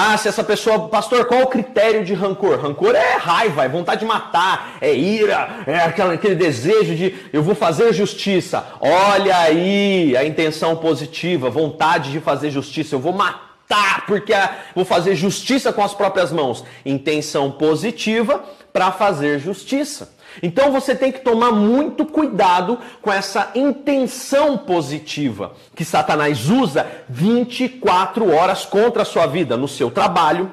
Ah, 0.00 0.16
se 0.16 0.28
essa 0.28 0.44
pessoa, 0.44 0.88
pastor, 0.88 1.24
qual 1.24 1.42
o 1.42 1.48
critério 1.48 2.04
de 2.04 2.14
rancor? 2.14 2.60
Rancor 2.60 2.94
é 2.94 3.16
raiva, 3.16 3.64
é 3.64 3.68
vontade 3.68 3.98
de 4.02 4.06
matar, 4.06 4.76
é 4.80 4.94
ira, 4.94 5.64
é 5.66 5.78
aquele, 5.78 6.14
aquele 6.14 6.34
desejo 6.36 6.94
de 6.94 7.16
eu 7.32 7.42
vou 7.42 7.56
fazer 7.56 7.92
justiça. 7.92 8.64
Olha 8.80 9.36
aí 9.36 10.16
a 10.16 10.24
intenção 10.24 10.76
positiva, 10.76 11.50
vontade 11.50 12.12
de 12.12 12.20
fazer 12.20 12.48
justiça, 12.52 12.94
eu 12.94 13.00
vou 13.00 13.12
matar 13.12 14.06
porque 14.06 14.32
vou 14.72 14.84
fazer 14.84 15.16
justiça 15.16 15.72
com 15.72 15.82
as 15.82 15.94
próprias 15.94 16.30
mãos. 16.30 16.62
Intenção 16.86 17.50
positiva 17.50 18.44
para 18.72 18.92
fazer 18.92 19.40
justiça. 19.40 20.16
Então 20.42 20.70
você 20.70 20.94
tem 20.94 21.10
que 21.10 21.20
tomar 21.20 21.52
muito 21.52 22.04
cuidado 22.06 22.78
com 23.02 23.12
essa 23.12 23.50
intenção 23.54 24.58
positiva 24.58 25.52
que 25.74 25.84
Satanás 25.84 26.48
usa 26.48 26.86
24 27.08 28.32
horas 28.32 28.64
contra 28.64 29.02
a 29.02 29.06
sua 29.06 29.26
vida, 29.26 29.56
no 29.56 29.68
seu 29.68 29.90
trabalho, 29.90 30.52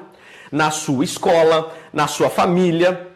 na 0.50 0.70
sua 0.70 1.04
escola, 1.04 1.72
na 1.92 2.06
sua 2.06 2.30
família. 2.30 3.08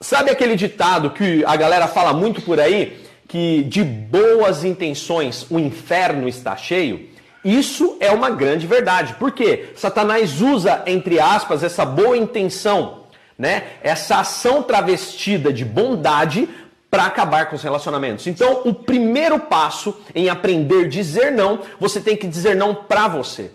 Sabe 0.00 0.30
aquele 0.30 0.56
ditado 0.56 1.10
que 1.10 1.44
a 1.44 1.56
galera 1.56 1.88
fala 1.88 2.12
muito 2.12 2.42
por 2.42 2.60
aí? 2.60 3.02
Que 3.26 3.62
de 3.64 3.82
boas 3.82 4.64
intenções 4.64 5.46
o 5.50 5.58
inferno 5.58 6.28
está 6.28 6.56
cheio? 6.56 7.08
Isso 7.44 7.96
é 8.00 8.10
uma 8.10 8.30
grande 8.30 8.66
verdade. 8.66 9.14
Por 9.14 9.32
quê? 9.32 9.70
Satanás 9.76 10.40
usa, 10.40 10.82
entre 10.86 11.20
aspas, 11.20 11.62
essa 11.62 11.84
boa 11.84 12.16
intenção 12.16 13.03
né? 13.38 13.64
Essa 13.82 14.18
ação 14.18 14.62
travestida 14.62 15.52
de 15.52 15.64
bondade 15.64 16.48
para 16.90 17.06
acabar 17.06 17.46
com 17.46 17.56
os 17.56 17.62
relacionamentos. 17.62 18.26
Então, 18.28 18.62
o 18.64 18.72
primeiro 18.72 19.40
passo 19.40 19.96
em 20.14 20.28
aprender 20.28 20.84
a 20.84 20.88
dizer 20.88 21.32
não, 21.32 21.58
você 21.80 22.00
tem 22.00 22.16
que 22.16 22.28
dizer 22.28 22.54
não 22.54 22.74
para 22.74 23.08
você. 23.08 23.50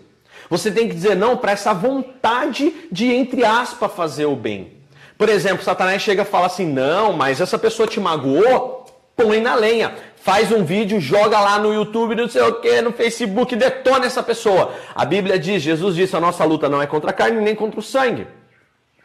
Você 0.50 0.70
tem 0.70 0.88
que 0.88 0.94
dizer 0.94 1.14
não 1.14 1.36
para 1.36 1.52
essa 1.52 1.72
vontade 1.72 2.72
de, 2.92 3.10
entre 3.10 3.44
aspas, 3.44 3.92
fazer 3.92 4.26
o 4.26 4.36
bem. 4.36 4.72
Por 5.16 5.28
exemplo, 5.28 5.64
Satanás 5.64 6.02
chega 6.02 6.22
e 6.22 6.26
fala 6.26 6.46
assim: 6.46 6.66
não, 6.66 7.12
mas 7.12 7.40
essa 7.40 7.58
pessoa 7.58 7.88
te 7.88 8.00
magoou, 8.00 8.84
põe 9.16 9.40
na 9.40 9.54
lenha. 9.54 9.94
Faz 10.16 10.52
um 10.52 10.62
vídeo, 10.62 11.00
joga 11.00 11.40
lá 11.40 11.58
no 11.58 11.72
YouTube, 11.72 12.14
não 12.14 12.28
sei 12.28 12.42
o 12.42 12.60
que, 12.60 12.82
no 12.82 12.92
Facebook, 12.92 13.56
detona 13.56 14.04
essa 14.04 14.22
pessoa. 14.22 14.74
A 14.94 15.04
Bíblia 15.06 15.38
diz, 15.38 15.62
Jesus 15.62 15.96
disse, 15.96 16.14
a 16.14 16.20
nossa 16.20 16.44
luta 16.44 16.68
não 16.68 16.82
é 16.82 16.86
contra 16.86 17.08
a 17.08 17.12
carne 17.14 17.40
nem 17.40 17.54
contra 17.54 17.80
o 17.80 17.82
sangue. 17.82 18.26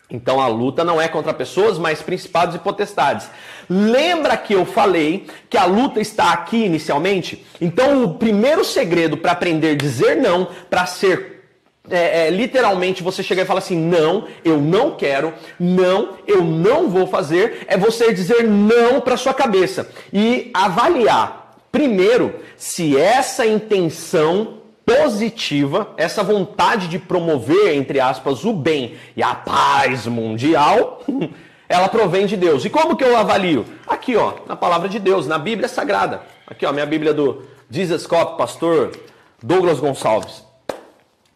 Então 0.09 0.39
a 0.39 0.47
luta 0.47 0.83
não 0.83 1.01
é 1.01 1.07
contra 1.07 1.33
pessoas, 1.33 1.79
mas 1.79 2.01
principados 2.01 2.55
e 2.55 2.59
potestades. 2.59 3.27
Lembra 3.67 4.37
que 4.37 4.53
eu 4.53 4.65
falei 4.65 5.25
que 5.49 5.57
a 5.57 5.65
luta 5.65 5.99
está 5.99 6.31
aqui 6.31 6.65
inicialmente? 6.65 7.45
Então 7.59 8.03
o 8.03 8.13
primeiro 8.13 8.63
segredo 8.63 9.17
para 9.17 9.31
aprender 9.31 9.71
a 9.71 9.75
dizer 9.75 10.15
não, 10.15 10.47
para 10.69 10.85
ser 10.85 11.35
é, 11.89 12.27
é, 12.27 12.29
literalmente 12.29 13.03
você 13.03 13.21
chegar 13.23 13.43
e 13.43 13.45
falar 13.45 13.59
assim: 13.59 13.77
não, 13.77 14.27
eu 14.43 14.59
não 14.59 14.91
quero, 14.91 15.33
não, 15.59 16.15
eu 16.27 16.43
não 16.43 16.89
vou 16.89 17.07
fazer, 17.07 17.65
é 17.67 17.77
você 17.77 18.13
dizer 18.13 18.43
não 18.43 19.01
para 19.01 19.17
sua 19.17 19.33
cabeça 19.33 19.89
e 20.11 20.51
avaliar 20.53 21.45
primeiro 21.71 22.35
se 22.55 22.97
essa 22.97 23.45
intenção 23.45 24.61
positiva, 24.85 25.89
essa 25.97 26.23
vontade 26.23 26.87
de 26.87 26.99
promover, 26.99 27.75
entre 27.75 27.99
aspas, 27.99 28.45
o 28.45 28.53
bem 28.53 28.95
e 29.15 29.23
a 29.23 29.33
paz 29.33 30.05
mundial, 30.05 31.01
ela 31.67 31.89
provém 31.89 32.27
de 32.27 32.37
Deus. 32.37 32.63
E 32.63 32.69
como 32.69 32.95
que 32.95 33.03
eu 33.03 33.17
avalio? 33.17 33.65
Aqui, 33.87 34.15
ó, 34.15 34.33
na 34.47 34.55
palavra 34.55 34.87
de 34.87 34.99
Deus, 34.99 35.27
na 35.27 35.39
Bíblia 35.39 35.67
Sagrada. 35.67 36.21
Aqui, 36.45 36.65
ó, 36.65 36.71
minha 36.71 36.85
Bíblia 36.85 37.13
do 37.13 37.43
Jesus 37.69 38.05
Cop, 38.05 38.37
pastor 38.37 38.91
Douglas 39.41 39.79
Gonçalves. 39.79 40.43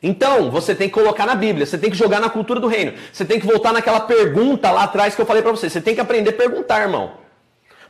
Então, 0.02 0.50
você 0.50 0.74
tem 0.74 0.88
que 0.88 0.94
colocar 0.94 1.26
na 1.26 1.36
Bíblia, 1.36 1.66
você 1.66 1.78
tem 1.78 1.90
que 1.90 1.98
jogar 1.98 2.22
na 2.22 2.30
cultura 2.30 2.60
do 2.60 2.68
reino. 2.68 2.94
Você 3.12 3.26
tem 3.26 3.40
que 3.40 3.46
voltar 3.46 3.74
naquela 3.74 4.00
pergunta 4.00 4.72
lá 4.72 4.84
atrás 4.84 5.16
que 5.16 5.22
eu 5.22 5.26
falei 5.26 5.42
para 5.42 5.52
você. 5.52 5.70
Você 5.70 5.82
tem 5.82 5.96
que 5.96 6.00
aprender 6.00 6.30
a 6.30 6.34
perguntar, 6.34 6.82
irmão. 6.82 7.14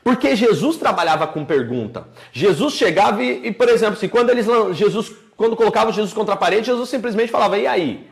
Porque 0.04 0.36
Jesus 0.36 0.78
trabalhava 0.78 1.28
com 1.28 1.46
pergunta. 1.46 2.08
Jesus 2.32 2.74
chegava 2.74 3.22
e, 3.22 3.48
e 3.48 3.52
por 3.52 3.70
exemplo, 3.70 3.96
assim, 3.96 4.08
quando 4.08 4.30
eles 4.32 4.48
Jesus 4.74 5.12
quando 5.40 5.56
colocava 5.56 5.94
Jesus 5.94 6.12
contra 6.12 6.34
a 6.34 6.38
parede, 6.38 6.66
Jesus 6.66 6.90
simplesmente 6.90 7.32
falava, 7.32 7.58
e 7.58 7.66
aí? 7.66 8.06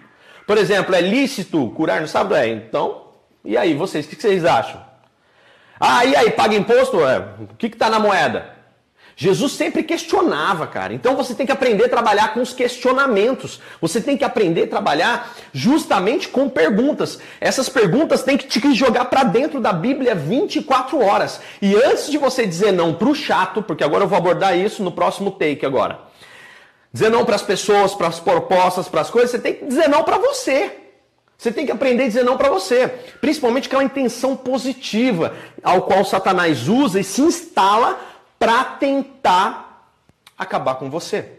Por 0.47 0.57
exemplo, 0.57 0.95
é 0.95 1.01
lícito 1.01 1.73
curar 1.75 1.99
no 1.99 2.07
sábado? 2.07 2.33
É, 2.35 2.47
então, 2.47 3.01
e 3.43 3.57
aí, 3.57 3.73
vocês, 3.73 4.05
o 4.05 4.09
que 4.09 4.15
vocês 4.15 4.45
acham? 4.45 4.81
Ah, 5.77 6.05
e 6.05 6.15
aí, 6.15 6.31
paga 6.31 6.55
imposto? 6.55 7.05
É, 7.05 7.19
o 7.41 7.55
que 7.57 7.67
está 7.67 7.89
na 7.89 7.99
moeda? 7.99 8.55
Jesus 9.13 9.51
sempre 9.51 9.83
questionava, 9.83 10.67
cara. 10.67 10.93
Então 10.93 11.17
você 11.17 11.33
tem 11.33 11.45
que 11.45 11.51
aprender 11.51 11.83
a 11.85 11.89
trabalhar 11.89 12.33
com 12.33 12.39
os 12.39 12.53
questionamentos. 12.53 13.59
Você 13.81 13.99
tem 13.99 14.15
que 14.15 14.23
aprender 14.23 14.63
a 14.63 14.67
trabalhar 14.67 15.35
justamente 15.51 16.29
com 16.29 16.47
perguntas. 16.47 17.19
Essas 17.41 17.67
perguntas 17.67 18.23
têm 18.23 18.37
que 18.37 18.47
te 18.47 18.73
jogar 18.73 19.05
para 19.05 19.23
dentro 19.23 19.59
da 19.59 19.73
Bíblia 19.73 20.15
24 20.15 21.03
horas. 21.03 21.41
E 21.61 21.75
antes 21.75 22.09
de 22.09 22.17
você 22.17 22.45
dizer 22.45 22.71
não 22.71 22.93
para 22.93 23.09
o 23.09 23.15
chato, 23.15 23.61
porque 23.61 23.83
agora 23.83 24.05
eu 24.05 24.07
vou 24.07 24.17
abordar 24.17 24.57
isso 24.57 24.81
no 24.81 24.93
próximo 24.93 25.31
take 25.31 25.65
agora. 25.65 26.06
Dizer 26.91 27.09
não 27.09 27.25
para 27.25 27.35
as 27.35 27.41
pessoas, 27.41 27.93
para 27.93 28.07
as 28.07 28.19
propostas, 28.19 28.87
para 28.87 29.01
as 29.01 29.09
coisas, 29.09 29.31
você 29.31 29.39
tem 29.39 29.53
que 29.53 29.65
dizer 29.65 29.87
não 29.87 30.03
para 30.03 30.17
você. 30.17 30.71
Você 31.37 31.51
tem 31.51 31.65
que 31.65 31.71
aprender 31.71 32.03
a 32.03 32.07
dizer 32.07 32.23
não 32.23 32.37
para 32.37 32.49
você. 32.49 32.87
Principalmente 33.21 33.67
aquela 33.67 33.83
intenção 33.83 34.35
positiva 34.35 35.35
ao 35.61 35.83
qual 35.83 36.03
Satanás 36.03 36.67
usa 36.67 36.99
e 36.99 37.03
se 37.03 37.21
instala 37.21 37.99
para 38.39 38.63
tentar 38.63 39.91
acabar 40.37 40.75
com 40.75 40.89
você. 40.89 41.33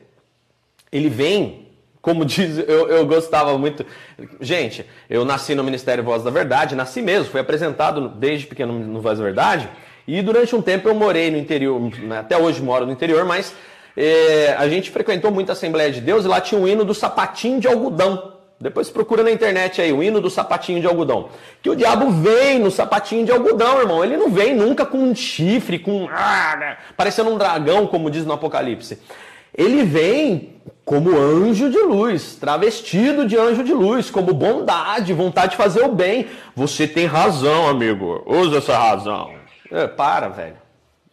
Ele 0.93 1.09
vem, 1.09 1.69
como 2.01 2.25
diz, 2.27 2.59
eu, 2.59 2.89
eu 2.89 3.07
gostava 3.07 3.57
muito. 3.59 3.85
Gente, 4.41 4.87
eu 5.11 5.25
nasci 5.25 5.55
no 5.55 5.65
Ministério 5.65 6.05
Voz 6.05 6.23
da 6.23 6.31
Verdade, 6.31 6.77
nasci 6.77 7.03
mesmo, 7.03 7.31
fui 7.31 7.41
apresentado 7.41 8.09
desde 8.09 8.47
pequeno 8.47 8.73
no 8.73 9.01
Voz 9.01 9.19
da 9.19 9.25
Verdade. 9.25 9.69
E 10.07 10.23
durante 10.23 10.55
um 10.55 10.63
tempo 10.63 10.89
eu 10.89 10.95
morei 10.95 11.31
no 11.31 11.37
interior, 11.37 11.81
até 12.19 12.39
hoje 12.39 12.63
moro 12.63 12.87
no 12.87 12.93
interior, 12.93 13.27
mas 13.27 13.55
é, 14.01 14.55
a 14.57 14.69
gente 14.69 14.93
frequentou 14.93 15.33
muito 15.33 15.51
a 15.51 15.55
Assembleia 15.55 15.91
de 15.91 16.01
Deus 16.01 16.25
e 16.25 16.29
lá 16.29 16.41
tinha 16.41 16.61
um 16.61 16.69
hino 16.69 16.85
do 16.85 16.95
sapatinho 16.95 17.59
de 17.59 17.67
algodão. 17.67 18.35
Depois 18.61 18.89
procura 18.89 19.25
na 19.25 19.31
internet 19.33 19.81
aí, 19.81 19.93
o 19.93 20.01
hino 20.01 20.21
do 20.21 20.31
sapatinho 20.31 20.81
de 20.81 20.87
algodão. 20.87 21.31
Que 21.61 21.69
o 21.69 21.75
diabo 21.75 22.09
vem 22.11 22.61
no 22.61 22.71
sapatinho 22.71 23.27
de 23.27 23.33
algodão, 23.33 23.81
irmão. 23.81 24.05
Ele 24.05 24.17
não 24.17 24.31
vem 24.31 24.55
nunca 24.55 24.87
com 24.87 24.99
um 24.99 25.17
chifre, 25.17 25.81
com. 25.81 26.09
Ah, 26.13 26.57
né, 26.57 26.77
parecendo 26.97 27.31
um 27.31 27.37
dragão, 27.37 27.89
como 27.89 28.09
diz 28.09 28.25
no 28.25 28.33
Apocalipse. 28.33 29.01
Ele 29.53 29.83
vem 29.83 30.61
como 30.85 31.19
anjo 31.19 31.69
de 31.69 31.79
luz, 31.79 32.37
travestido 32.37 33.27
de 33.27 33.37
anjo 33.37 33.65
de 33.65 33.75
luz, 33.75 34.11
como 34.11 34.33
bondade, 34.33 35.13
vontade 35.13 35.53
de 35.53 35.57
fazer 35.57 35.83
o 35.83 35.93
bem. 35.93 36.29
Você 36.55 36.87
tem 36.87 37.07
razão, 37.07 37.67
amigo. 37.67 38.23
Usa 38.27 38.59
essa 38.59 38.79
razão. 38.79 39.33
É, 39.73 39.89
para, 39.89 40.29
velho. 40.29 40.57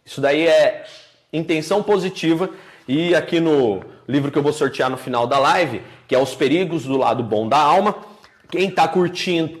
Isso 0.04 0.20
daí 0.20 0.46
é 0.46 0.84
intenção 1.32 1.82
positiva 1.82 2.48
e 2.88 3.14
aqui 3.14 3.40
no 3.40 3.82
livro 4.08 4.30
que 4.30 4.38
eu 4.38 4.42
vou 4.42 4.52
sortear 4.52 4.88
no 4.88 4.96
final 4.96 5.26
da 5.26 5.38
live, 5.38 5.82
que 6.06 6.14
é 6.14 6.18
Os 6.18 6.34
Perigos 6.34 6.84
do 6.84 6.96
Lado 6.96 7.22
Bom 7.22 7.48
da 7.48 7.58
Alma, 7.58 7.96
quem 8.50 8.68
está 8.68 8.86
curtindo, 8.86 9.60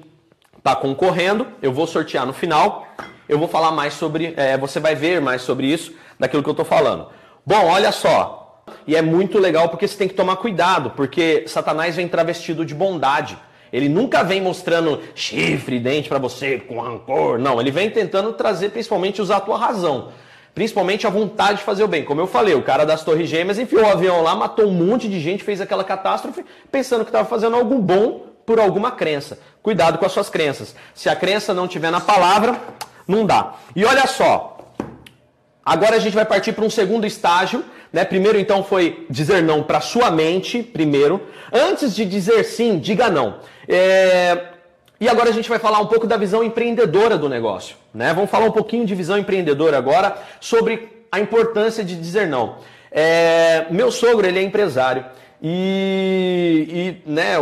está 0.56 0.76
concorrendo, 0.76 1.46
eu 1.60 1.72
vou 1.72 1.86
sortear 1.86 2.24
no 2.24 2.32
final. 2.32 2.86
Eu 3.28 3.38
vou 3.38 3.48
falar 3.48 3.72
mais 3.72 3.94
sobre, 3.94 4.34
é, 4.36 4.56
você 4.56 4.78
vai 4.78 4.94
ver 4.94 5.20
mais 5.20 5.42
sobre 5.42 5.66
isso, 5.66 5.92
daquilo 6.18 6.42
que 6.42 6.48
eu 6.48 6.52
estou 6.52 6.64
falando. 6.64 7.08
Bom, 7.44 7.66
olha 7.66 7.90
só, 7.90 8.62
e 8.86 8.94
é 8.94 9.02
muito 9.02 9.38
legal 9.38 9.68
porque 9.68 9.86
você 9.86 9.96
tem 9.96 10.08
que 10.08 10.14
tomar 10.14 10.36
cuidado, 10.36 10.90
porque 10.90 11.44
Satanás 11.48 11.96
vem 11.96 12.06
travestido 12.06 12.64
de 12.64 12.74
bondade. 12.74 13.36
Ele 13.72 13.88
nunca 13.88 14.22
vem 14.22 14.40
mostrando 14.40 15.00
chifre, 15.14 15.80
dente 15.80 16.08
para 16.08 16.18
você 16.18 16.58
com 16.58 16.78
rancor. 16.78 17.38
Não, 17.38 17.60
ele 17.60 17.72
vem 17.72 17.90
tentando 17.90 18.32
trazer 18.32 18.70
principalmente 18.70 19.20
usar 19.20 19.38
a 19.38 19.40
tua 19.40 19.58
razão. 19.58 20.12
Principalmente 20.56 21.06
a 21.06 21.10
vontade 21.10 21.58
de 21.58 21.64
fazer 21.64 21.84
o 21.84 21.86
bem. 21.86 22.02
Como 22.02 22.18
eu 22.18 22.26
falei, 22.26 22.54
o 22.54 22.62
cara 22.62 22.86
das 22.86 23.04
Torres 23.04 23.28
Gêmeas 23.28 23.58
enfiou 23.58 23.82
o 23.82 23.90
avião 23.90 24.22
lá, 24.22 24.34
matou 24.34 24.64
um 24.64 24.72
monte 24.72 25.06
de 25.06 25.20
gente, 25.20 25.44
fez 25.44 25.60
aquela 25.60 25.84
catástrofe, 25.84 26.42
pensando 26.72 27.04
que 27.04 27.10
estava 27.10 27.28
fazendo 27.28 27.56
algo 27.56 27.78
bom 27.78 28.22
por 28.46 28.58
alguma 28.58 28.90
crença. 28.90 29.38
Cuidado 29.62 29.98
com 29.98 30.06
as 30.06 30.12
suas 30.12 30.30
crenças. 30.30 30.74
Se 30.94 31.10
a 31.10 31.14
crença 31.14 31.52
não 31.52 31.68
tiver 31.68 31.90
na 31.90 32.00
palavra, 32.00 32.58
não 33.06 33.26
dá. 33.26 33.56
E 33.76 33.84
olha 33.84 34.06
só, 34.06 34.56
agora 35.62 35.96
a 35.96 35.98
gente 35.98 36.14
vai 36.14 36.24
partir 36.24 36.54
para 36.54 36.64
um 36.64 36.70
segundo 36.70 37.06
estágio. 37.06 37.62
Né? 37.92 38.06
Primeiro, 38.06 38.38
então, 38.38 38.64
foi 38.64 39.06
dizer 39.10 39.42
não 39.42 39.62
para 39.62 39.82
sua 39.82 40.10
mente, 40.10 40.62
primeiro. 40.62 41.20
Antes 41.52 41.94
de 41.94 42.06
dizer 42.06 42.42
sim, 42.44 42.78
diga 42.78 43.10
não. 43.10 43.40
É... 43.68 44.55
E 44.98 45.08
agora 45.08 45.28
a 45.28 45.32
gente 45.32 45.48
vai 45.48 45.58
falar 45.58 45.78
um 45.78 45.86
pouco 45.86 46.06
da 46.06 46.16
visão 46.16 46.42
empreendedora 46.42 47.18
do 47.18 47.28
negócio. 47.28 47.76
Né? 47.92 48.14
Vamos 48.14 48.30
falar 48.30 48.46
um 48.46 48.52
pouquinho 48.52 48.86
de 48.86 48.94
visão 48.94 49.18
empreendedora 49.18 49.76
agora 49.76 50.16
sobre 50.40 51.04
a 51.12 51.20
importância 51.20 51.84
de 51.84 51.94
dizer 51.96 52.26
não. 52.26 52.56
É, 52.90 53.66
meu 53.70 53.90
sogro 53.90 54.26
ele 54.26 54.38
é 54.38 54.42
empresário 54.42 55.04
e, 55.42 57.02
e 57.06 57.10
né, 57.10 57.34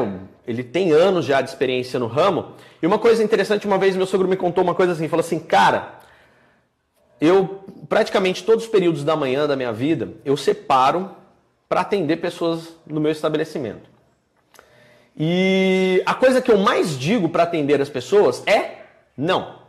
ele 0.47 0.65
tem 0.65 0.91
anos 0.91 1.25
já 1.25 1.41
de 1.41 1.49
experiência 1.49 1.99
no 1.99 2.09
ramo. 2.09 2.53
E 2.83 2.87
uma 2.87 2.99
coisa 2.99 3.23
interessante, 3.23 3.67
uma 3.67 3.79
vez 3.79 3.95
meu 3.95 4.07
sogro 4.07 4.27
me 4.27 4.37
contou 4.37 4.65
uma 4.65 4.75
coisa 4.75 4.93
assim, 4.93 5.09
falou 5.09 5.25
assim, 5.25 5.39
cara, 5.39 6.01
eu 7.21 7.65
praticamente 7.89 8.43
todos 8.43 8.65
os 8.65 8.71
períodos 8.71 9.05
da 9.05 9.15
manhã 9.15 9.47
da 9.47 9.55
minha 9.55 9.73
vida 9.73 10.11
eu 10.25 10.37
separo 10.37 11.11
para 11.69 11.83
atender 11.83 12.17
pessoas 12.17 12.75
no 12.85 13.01
meu 13.01 13.13
estabelecimento. 13.13 13.94
E 15.17 16.03
a 16.05 16.15
coisa 16.15 16.43
que 16.43 16.51
eu 16.51 16.59
mais 16.59 16.99
digo 16.99 17.29
para 17.29 17.45
atender 17.45 17.81
as 17.81 17.89
pessoas 17.89 18.43
é 18.47 18.79
não. 19.17 19.61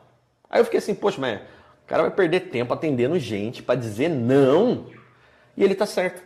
Aí 0.50 0.60
eu 0.60 0.66
fiquei 0.66 0.80
assim, 0.80 0.96
poxa, 0.96 1.22
mas 1.22 1.40
o 1.40 1.88
cara 1.88 2.04
vai 2.04 2.12
perder 2.12 2.42
tempo 2.50 2.74
atendendo 2.74 3.20
gente 3.20 3.62
para 3.62 3.76
dizer 3.76 4.10
não. 4.10 4.88
E 5.56 5.64
ele 5.64 5.76
tá 5.76 5.86
certo. 5.86 6.22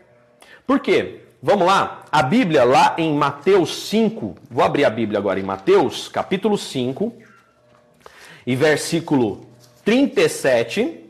Por 0.65 0.79
quê? 0.79 1.21
Vamos 1.41 1.67
lá? 1.67 2.05
A 2.11 2.21
Bíblia 2.21 2.63
lá 2.63 2.95
em 2.97 3.13
Mateus 3.13 3.87
5, 3.87 4.35
vou 4.49 4.63
abrir 4.63 4.85
a 4.85 4.89
Bíblia 4.89 5.19
agora 5.19 5.39
em 5.39 5.43
Mateus, 5.43 6.07
capítulo 6.07 6.57
5, 6.57 7.13
e 8.45 8.55
versículo 8.55 9.45
37. 9.85 11.05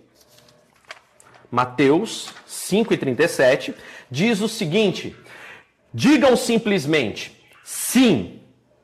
Mateus 1.52 2.30
5 2.46 2.94
e 2.94 2.98
37 2.98 3.74
diz 4.10 4.40
o 4.40 4.48
seguinte: 4.48 5.16
Digam 5.92 6.36
simplesmente 6.36 7.39
sim, 7.70 8.40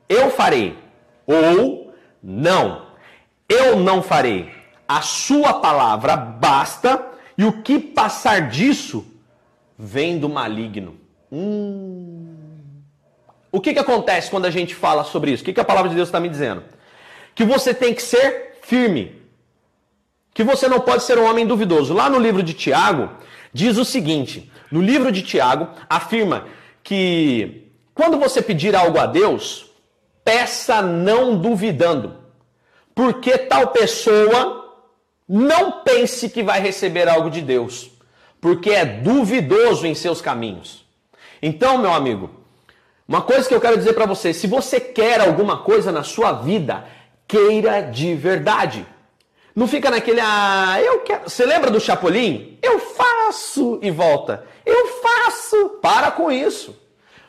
eu 0.08 0.30
farei, 0.30 0.78
ou 1.26 1.92
não, 2.22 2.86
eu 3.48 3.76
não 3.80 4.00
farei. 4.00 4.52
A 4.86 5.00
sua 5.00 5.54
palavra 5.54 6.16
basta, 6.16 7.04
e 7.36 7.44
o 7.44 7.62
que 7.62 7.80
passar 7.80 8.48
disso 8.48 9.04
vem 9.76 10.18
do 10.18 10.28
maligno. 10.28 10.96
Hum. 11.30 12.26
O 13.50 13.60
que, 13.60 13.72
que 13.72 13.80
acontece 13.80 14.30
quando 14.30 14.46
a 14.46 14.50
gente 14.50 14.74
fala 14.74 15.02
sobre 15.02 15.32
isso? 15.32 15.42
O 15.42 15.46
que, 15.46 15.52
que 15.52 15.60
a 15.60 15.64
palavra 15.64 15.88
de 15.88 15.96
Deus 15.96 16.08
está 16.08 16.20
me 16.20 16.28
dizendo? 16.28 16.62
Que 17.34 17.44
você 17.44 17.74
tem 17.74 17.92
que 17.92 18.02
ser 18.02 18.58
firme. 18.62 19.20
Que 20.32 20.44
você 20.44 20.68
não 20.68 20.80
pode 20.80 21.02
ser 21.02 21.18
um 21.18 21.28
homem 21.28 21.46
duvidoso. 21.46 21.92
Lá 21.92 22.08
no 22.08 22.18
livro 22.18 22.42
de 22.42 22.54
Tiago, 22.54 23.10
diz 23.52 23.78
o 23.78 23.84
seguinte: 23.84 24.50
no 24.70 24.80
livro 24.80 25.10
de 25.10 25.22
Tiago, 25.22 25.68
afirma 25.88 26.46
que 26.82 27.65
quando 27.96 28.18
você 28.18 28.42
pedir 28.42 28.76
algo 28.76 28.98
a 28.98 29.06
Deus, 29.06 29.70
peça 30.22 30.82
não 30.82 31.38
duvidando, 31.38 32.18
porque 32.94 33.38
tal 33.38 33.68
pessoa 33.68 34.74
não 35.26 35.82
pense 35.82 36.28
que 36.28 36.42
vai 36.42 36.60
receber 36.60 37.08
algo 37.08 37.30
de 37.30 37.40
Deus, 37.40 37.90
porque 38.38 38.70
é 38.70 38.84
duvidoso 38.84 39.86
em 39.86 39.94
seus 39.94 40.20
caminhos. 40.20 40.86
Então, 41.40 41.78
meu 41.78 41.90
amigo, 41.90 42.30
uma 43.08 43.22
coisa 43.22 43.48
que 43.48 43.54
eu 43.54 43.60
quero 43.62 43.78
dizer 43.78 43.94
para 43.94 44.04
você: 44.04 44.34
se 44.34 44.46
você 44.46 44.78
quer 44.78 45.22
alguma 45.22 45.62
coisa 45.62 45.90
na 45.90 46.02
sua 46.02 46.32
vida, 46.32 46.84
queira 47.26 47.80
de 47.80 48.14
verdade. 48.14 48.86
Não 49.54 49.66
fica 49.66 49.90
naquele, 49.90 50.20
ah, 50.20 50.78
eu 50.82 51.00
quero. 51.00 51.30
Você 51.30 51.46
lembra 51.46 51.70
do 51.70 51.80
Chapolin? 51.80 52.58
Eu 52.60 52.78
faço 52.78 53.78
e 53.80 53.90
volta. 53.90 54.44
Eu 54.66 54.86
faço. 55.00 55.78
Para 55.80 56.10
com 56.10 56.30
isso. 56.30 56.85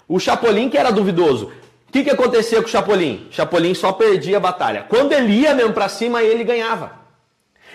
O 0.07 0.19
Chapolin 0.19 0.69
que 0.69 0.77
era 0.77 0.91
duvidoso. 0.91 1.51
O 1.87 1.91
que, 1.91 2.03
que 2.03 2.09
acontecia 2.09 2.61
com 2.61 2.67
o 2.67 2.71
Chapolin? 2.71 3.27
Chapolin 3.31 3.73
só 3.73 3.91
perdia 3.91 4.37
a 4.37 4.41
batalha. 4.41 4.85
Quando 4.87 5.13
ele 5.13 5.33
ia 5.33 5.53
mesmo 5.53 5.73
para 5.73 5.89
cima, 5.89 6.21
ele 6.21 6.43
ganhava. 6.43 6.91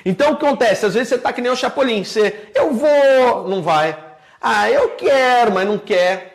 Então 0.05 0.33
o 0.33 0.37
que 0.37 0.47
acontece? 0.47 0.87
Às 0.87 0.95
vezes 0.95 1.09
você 1.09 1.19
tá 1.19 1.33
que 1.33 1.41
nem 1.41 1.51
o 1.51 1.57
Chapolin. 1.57 2.05
Você, 2.05 2.51
eu 2.55 2.73
vou, 2.73 3.49
não 3.49 3.63
vai. 3.63 3.97
Ah, 4.41 4.69
eu 4.71 4.91
quero, 4.91 5.53
mas 5.53 5.67
não 5.67 5.79
quer. 5.79 6.33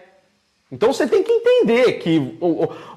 Então 0.72 0.92
você 0.92 1.08
tem 1.08 1.24
que 1.24 1.32
entender 1.32 1.94
que 1.94 2.38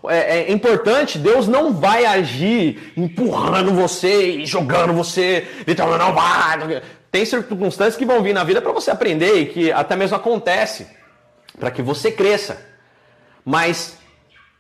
é, 0.09 0.39
é, 0.39 0.53
importante, 0.53 1.19
Deus 1.19 1.47
não 1.47 1.73
vai 1.73 2.05
agir 2.05 2.93
empurrando 2.97 3.73
você 3.73 4.39
e 4.39 4.47
jogando 4.47 4.93
você, 4.93 5.47
então 5.67 5.97
não 5.97 6.13
vai. 6.13 6.83
Tem 7.13 7.25
circunstâncias 7.25 7.97
que 7.97 8.05
vão 8.05 8.23
vir 8.23 8.33
na 8.33 8.43
vida 8.43 8.61
para 8.61 8.73
você 8.73 8.91
aprender 8.91 9.35
e 9.35 9.47
que 9.47 9.73
até 9.73 9.95
mesmo 9.95 10.17
acontece, 10.17 10.87
para 11.59 11.71
que 11.71 11.81
você 11.81 12.11
cresça. 12.11 12.70
Mas 13.45 13.99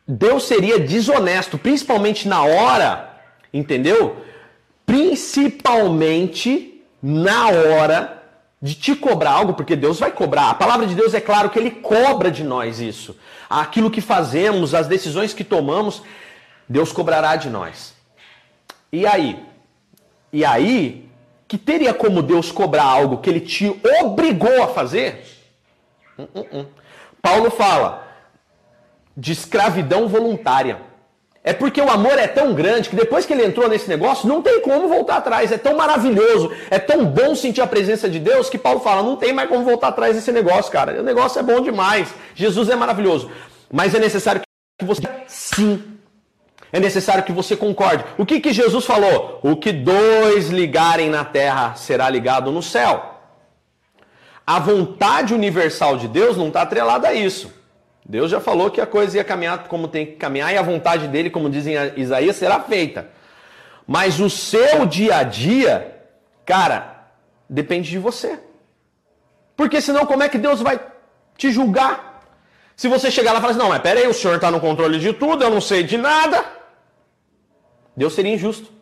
Deus 0.06 0.44
seria 0.44 0.78
desonesto, 0.78 1.56
principalmente 1.58 2.26
na 2.26 2.42
hora, 2.42 3.10
entendeu? 3.52 4.16
Principalmente 4.84 6.82
na 7.02 7.48
hora 7.48 8.20
de 8.60 8.74
te 8.74 8.94
cobrar 8.94 9.30
algo, 9.32 9.54
porque 9.54 9.74
Deus 9.74 9.98
vai 9.98 10.10
cobrar. 10.10 10.50
A 10.50 10.54
palavra 10.54 10.86
de 10.86 10.94
Deus 10.94 11.14
é 11.14 11.20
claro 11.20 11.48
que 11.48 11.58
Ele 11.58 11.70
cobra 11.70 12.30
de 12.30 12.44
nós 12.44 12.80
isso. 12.80 13.16
Aquilo 13.48 13.90
que 13.90 14.00
fazemos, 14.00 14.74
as 14.74 14.86
decisões 14.86 15.32
que 15.32 15.44
tomamos, 15.44 16.02
Deus 16.68 16.92
cobrará 16.92 17.36
de 17.36 17.48
nós. 17.48 17.94
E 18.92 19.06
aí? 19.06 19.42
E 20.32 20.44
aí, 20.44 21.08
que 21.48 21.56
teria 21.56 21.94
como 21.94 22.22
Deus 22.22 22.52
cobrar 22.52 22.84
algo 22.84 23.18
que 23.18 23.30
Ele 23.30 23.40
te 23.40 23.74
obrigou 24.00 24.62
a 24.62 24.68
fazer? 24.68 25.24
Uh, 26.18 26.22
uh, 26.34 26.60
uh. 26.60 26.66
Paulo 27.22 27.50
fala 27.50 28.09
de 29.16 29.32
escravidão 29.32 30.08
voluntária. 30.08 30.90
É 31.42 31.54
porque 31.54 31.80
o 31.80 31.90
amor 31.90 32.18
é 32.18 32.26
tão 32.26 32.52
grande 32.52 32.90
que 32.90 32.96
depois 32.96 33.24
que 33.24 33.32
ele 33.32 33.44
entrou 33.44 33.66
nesse 33.66 33.88
negócio, 33.88 34.28
não 34.28 34.42
tem 34.42 34.60
como 34.60 34.88
voltar 34.88 35.16
atrás. 35.16 35.50
É 35.50 35.56
tão 35.56 35.74
maravilhoso, 35.74 36.52
é 36.70 36.78
tão 36.78 37.06
bom 37.06 37.34
sentir 37.34 37.62
a 37.62 37.66
presença 37.66 38.10
de 38.10 38.18
Deus 38.18 38.50
que 38.50 38.58
Paulo 38.58 38.80
fala: 38.80 39.02
não 39.02 39.16
tem 39.16 39.32
mais 39.32 39.48
como 39.48 39.64
voltar 39.64 39.88
atrás 39.88 40.14
desse 40.14 40.30
negócio, 40.32 40.70
cara. 40.70 41.00
O 41.00 41.02
negócio 41.02 41.38
é 41.38 41.42
bom 41.42 41.60
demais. 41.62 42.14
Jesus 42.34 42.68
é 42.68 42.76
maravilhoso. 42.76 43.30
Mas 43.72 43.94
é 43.94 43.98
necessário 43.98 44.42
que 44.78 44.84
você 44.84 45.02
sim. 45.26 45.82
É 46.72 46.78
necessário 46.78 47.24
que 47.24 47.32
você 47.32 47.56
concorde. 47.56 48.04
O 48.18 48.26
que, 48.26 48.38
que 48.38 48.52
Jesus 48.52 48.84
falou? 48.84 49.40
O 49.42 49.56
que 49.56 49.72
dois 49.72 50.50
ligarem 50.50 51.08
na 51.08 51.24
terra 51.24 51.74
será 51.74 52.08
ligado 52.08 52.52
no 52.52 52.62
céu. 52.62 53.18
A 54.46 54.58
vontade 54.58 55.34
universal 55.34 55.96
de 55.96 56.06
Deus 56.06 56.36
não 56.36 56.48
está 56.48 56.62
atrelada 56.62 57.08
a 57.08 57.14
isso. 57.14 57.59
Deus 58.04 58.30
já 58.30 58.40
falou 58.40 58.70
que 58.70 58.80
a 58.80 58.86
coisa 58.86 59.18
ia 59.18 59.24
caminhar 59.24 59.68
como 59.68 59.86
tem 59.86 60.06
que 60.06 60.12
caminhar 60.12 60.52
e 60.52 60.58
a 60.58 60.62
vontade 60.62 61.06
dele, 61.08 61.30
como 61.30 61.50
dizem 61.50 61.74
Isaías, 61.96 62.36
será 62.36 62.60
feita. 62.60 63.08
Mas 63.86 64.20
o 64.20 64.30
seu 64.30 64.86
dia 64.86 65.16
a 65.16 65.22
dia, 65.22 66.00
cara, 66.44 67.08
depende 67.48 67.90
de 67.90 67.98
você. 67.98 68.38
Porque 69.56 69.80
senão 69.80 70.06
como 70.06 70.22
é 70.22 70.28
que 70.28 70.38
Deus 70.38 70.60
vai 70.60 70.80
te 71.36 71.52
julgar? 71.52 72.24
Se 72.76 72.88
você 72.88 73.10
chegar 73.10 73.32
lá 73.32 73.38
e 73.38 73.40
falar 73.42 73.50
assim, 73.52 73.60
não, 73.60 73.68
mas 73.68 73.82
peraí, 73.82 74.06
o 74.06 74.14
senhor 74.14 74.36
está 74.36 74.50
no 74.50 74.60
controle 74.60 74.98
de 74.98 75.12
tudo, 75.12 75.44
eu 75.44 75.50
não 75.50 75.60
sei 75.60 75.82
de 75.82 75.98
nada. 75.98 76.42
Deus 77.94 78.14
seria 78.14 78.32
injusto. 78.32 78.72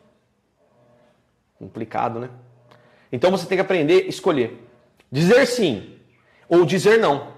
Complicado, 1.58 2.20
né? 2.20 2.30
Então 3.10 3.30
você 3.30 3.46
tem 3.46 3.58
que 3.58 3.62
aprender 3.62 4.04
a 4.04 4.08
escolher. 4.08 4.64
Dizer 5.10 5.46
sim 5.46 5.96
ou 6.48 6.64
dizer 6.64 6.98
não. 6.98 7.37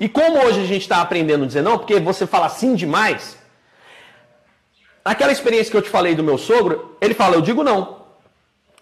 E 0.00 0.08
como 0.08 0.42
hoje 0.42 0.62
a 0.62 0.64
gente 0.64 0.80
está 0.80 1.02
aprendendo 1.02 1.44
a 1.44 1.46
dizer 1.46 1.60
não, 1.60 1.76
porque 1.76 2.00
você 2.00 2.26
fala 2.26 2.48
sim 2.48 2.74
demais, 2.74 3.36
aquela 5.04 5.30
experiência 5.30 5.70
que 5.70 5.76
eu 5.76 5.82
te 5.82 5.90
falei 5.90 6.14
do 6.14 6.24
meu 6.24 6.38
sogro, 6.38 6.96
ele 7.02 7.12
fala, 7.12 7.36
eu 7.36 7.42
digo 7.42 7.62
não. 7.62 8.00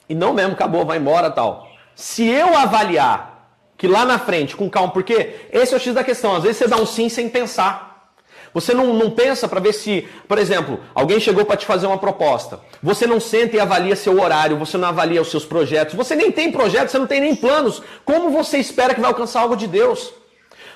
E 0.09 0.15
não 0.15 0.33
mesmo, 0.33 0.53
acabou, 0.53 0.87
vai 0.87 0.97
embora 0.97 1.29
tal. 1.29 1.69
Se 1.97 2.25
eu 2.25 2.57
avaliar 2.57 3.51
que 3.77 3.89
lá 3.89 4.05
na 4.05 4.17
frente, 4.17 4.55
com 4.55 4.71
calma, 4.71 4.93
porque 4.93 5.49
esse 5.53 5.75
é 5.75 5.77
o 5.77 5.81
X 5.81 5.93
da 5.93 6.05
questão, 6.05 6.37
às 6.37 6.45
vezes 6.45 6.59
você 6.59 6.69
dá 6.69 6.77
um 6.77 6.87
sim 6.87 7.09
sem 7.09 7.29
pensar. 7.29 8.13
Você 8.55 8.73
não, 8.73 8.95
não 8.95 9.11
pensa 9.11 9.49
para 9.49 9.59
ver 9.59 9.73
se, 9.73 10.09
por 10.29 10.39
exemplo, 10.39 10.81
alguém 10.95 11.19
chegou 11.19 11.45
para 11.45 11.57
te 11.57 11.67
fazer 11.67 11.89
uma 11.89 11.99
proposta. 11.99 12.61
Você 12.81 13.09
não 13.09 13.19
senta 13.19 13.57
e 13.57 13.61
avalia 13.61 13.97
seu 13.97 14.21
horário, 14.21 14.57
você 14.57 14.79
não 14.79 14.89
avalia 14.89 15.21
os 15.21 15.33
seus 15.33 15.45
projetos, 15.45 15.95
você 15.95 16.15
nem 16.15 16.31
tem 16.31 16.53
projetos, 16.53 16.93
você 16.93 16.99
não 16.99 17.09
tem 17.09 17.21
nem 17.21 17.35
planos. 17.35 17.83
Como 18.05 18.31
você 18.31 18.59
espera 18.59 18.95
que 18.95 19.01
vai 19.01 19.11
alcançar 19.11 19.41
algo 19.41 19.57
de 19.57 19.67
Deus? 19.67 20.13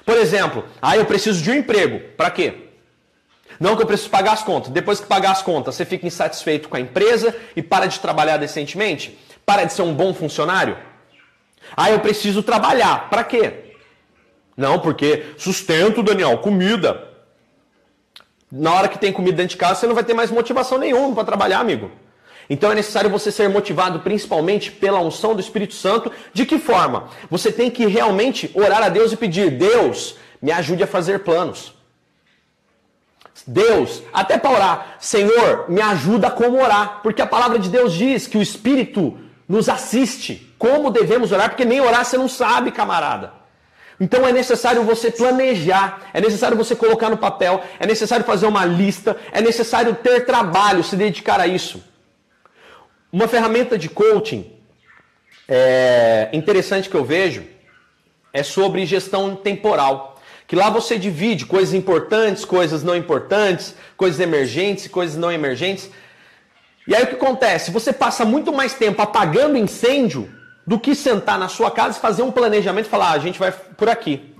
Por 0.05 0.17
exemplo, 0.17 0.65
ah, 0.81 0.97
eu 0.97 1.05
preciso 1.05 1.43
de 1.43 1.51
um 1.51 1.55
emprego. 1.55 2.01
Para 2.17 2.31
quê? 2.31 2.55
Não 3.61 3.77
que 3.77 3.83
eu 3.83 3.87
preciso 3.87 4.11
pagar 4.11 4.33
as 4.33 4.43
contas. 4.43 4.71
Depois 4.71 5.01
que 5.01 5.07
pagar 5.07 5.31
as 5.31 5.43
contas, 5.43 5.75
você 5.75 5.85
fica 5.85 6.07
insatisfeito 6.07 6.69
com 6.69 6.77
a 6.77 6.81
empresa 6.81 7.35
e 7.55 7.63
para 7.63 7.87
de 7.87 8.01
trabalhar 8.01 8.37
decentemente? 8.37 9.19
Para 9.47 9.65
de 9.65 9.73
ser 9.73 9.83
um 9.83 9.95
bom 9.95 10.13
funcionário? 10.13 10.77
Ah, 11.77 11.91
eu 11.91 12.01
preciso 12.01 12.43
trabalhar. 12.43 13.09
Para 13.09 13.25
quê? 13.25 13.75
Não, 14.57 14.79
porque 14.79 15.35
sustento, 15.39 16.03
Daniel, 16.03 16.39
comida. 16.39 17.09
Na 18.51 18.75
hora 18.75 18.89
que 18.89 18.99
tem 18.99 19.13
comida 19.13 19.37
dentro 19.37 19.53
de 19.53 19.57
casa, 19.57 19.81
você 19.81 19.87
não 19.87 19.95
vai 19.95 20.05
ter 20.05 20.13
mais 20.13 20.31
motivação 20.31 20.77
nenhuma 20.77 21.15
para 21.15 21.25
trabalhar, 21.25 21.61
amigo. 21.61 21.91
Então 22.49 22.73
é 22.73 22.75
necessário 22.75 23.11
você 23.11 23.31
ser 23.31 23.49
motivado 23.49 24.01
principalmente 24.01 24.71
pela 24.71 25.01
unção 25.01 25.35
do 25.35 25.41
Espírito 25.41 25.75
Santo. 25.75 26.11
De 26.33 26.45
que 26.45 26.59
forma? 26.59 27.09
Você 27.31 27.51
tem 27.51 27.71
que 27.71 27.87
realmente 27.87 28.51
orar 28.55 28.83
a 28.83 28.89
Deus 28.89 29.13
e 29.13 29.17
pedir: 29.17 29.51
Deus, 29.51 30.17
me 30.41 30.51
ajude 30.53 30.83
a 30.83 30.87
fazer 30.87 31.21
planos. 31.21 31.75
Deus, 33.47 34.03
até 34.13 34.39
para 34.39 34.51
orar, 34.51 34.97
Senhor, 35.01 35.67
me 35.69 35.81
ajuda 35.81 36.31
como 36.31 36.63
orar, 36.63 37.01
porque 37.03 37.23
a 37.23 37.27
palavra 37.27 37.59
de 37.59 37.69
Deus 37.69 37.93
diz 37.93 38.27
que 38.27 38.39
o 38.39 38.43
Espírito 38.43 39.19
nos 39.49 39.69
assiste. 39.69 40.55
Como 40.59 40.91
devemos 40.91 41.33
orar, 41.33 41.49
porque 41.49 41.65
nem 41.65 41.81
orar 41.81 42.05
você 42.05 42.17
não 42.17 42.29
sabe, 42.29 42.71
camarada. 42.71 43.33
Então 43.99 44.27
é 44.27 44.33
necessário 44.33 44.83
você 44.83 45.11
planejar, 45.11 46.03
é 46.13 46.21
necessário 46.21 46.57
você 46.57 46.75
colocar 46.75 47.09
no 47.11 47.17
papel, 47.17 47.63
é 47.79 47.87
necessário 47.87 48.25
fazer 48.25 48.47
uma 48.47 48.65
lista, 48.65 49.17
é 49.33 49.41
necessário 49.41 49.95
ter 49.95 50.25
trabalho, 50.25 50.83
se 50.83 50.97
dedicar 50.97 51.41
a 51.41 51.47
isso. 51.47 51.83
Uma 53.13 53.29
ferramenta 53.29 53.77
de 53.77 53.91
coaching 53.91 54.51
é, 55.47 56.31
interessante 56.33 56.89
que 56.89 56.95
eu 56.95 57.05
vejo 57.05 57.45
é 58.33 58.43
sobre 58.43 58.87
gestão 58.87 59.37
temporal. 59.37 60.19
que 60.47 60.57
lá 60.57 60.71
você 60.71 60.99
divide 60.99 61.45
coisas 61.45 61.75
importantes, 61.75 62.45
coisas 62.45 62.83
não 62.83 62.97
importantes, 62.97 63.75
coisas 63.99 64.19
emergentes, 64.19 64.89
coisas 64.89 65.17
não 65.17 65.31
emergentes. 65.31 65.91
E 66.87 66.95
aí 66.95 67.05
o 67.05 67.07
que 67.07 67.15
acontece? 67.15 67.71
Você 67.71 67.93
passa 67.93 68.25
muito 68.25 68.51
mais 68.51 68.73
tempo 68.73 69.03
apagando 69.03 69.59
incêndio 69.59 70.31
do 70.67 70.79
que 70.81 70.95
sentar 70.95 71.39
na 71.39 71.49
sua 71.49 71.71
casa 71.71 71.99
e 71.99 72.01
fazer 72.01 72.23
um 72.23 72.33
planejamento 72.33 72.87
e 72.87 72.91
falar, 72.91 73.09
ah, 73.11 73.13
a 73.13 73.19
gente 73.19 73.39
vai 73.39 73.53
por 73.53 73.91
aqui. 73.91 74.35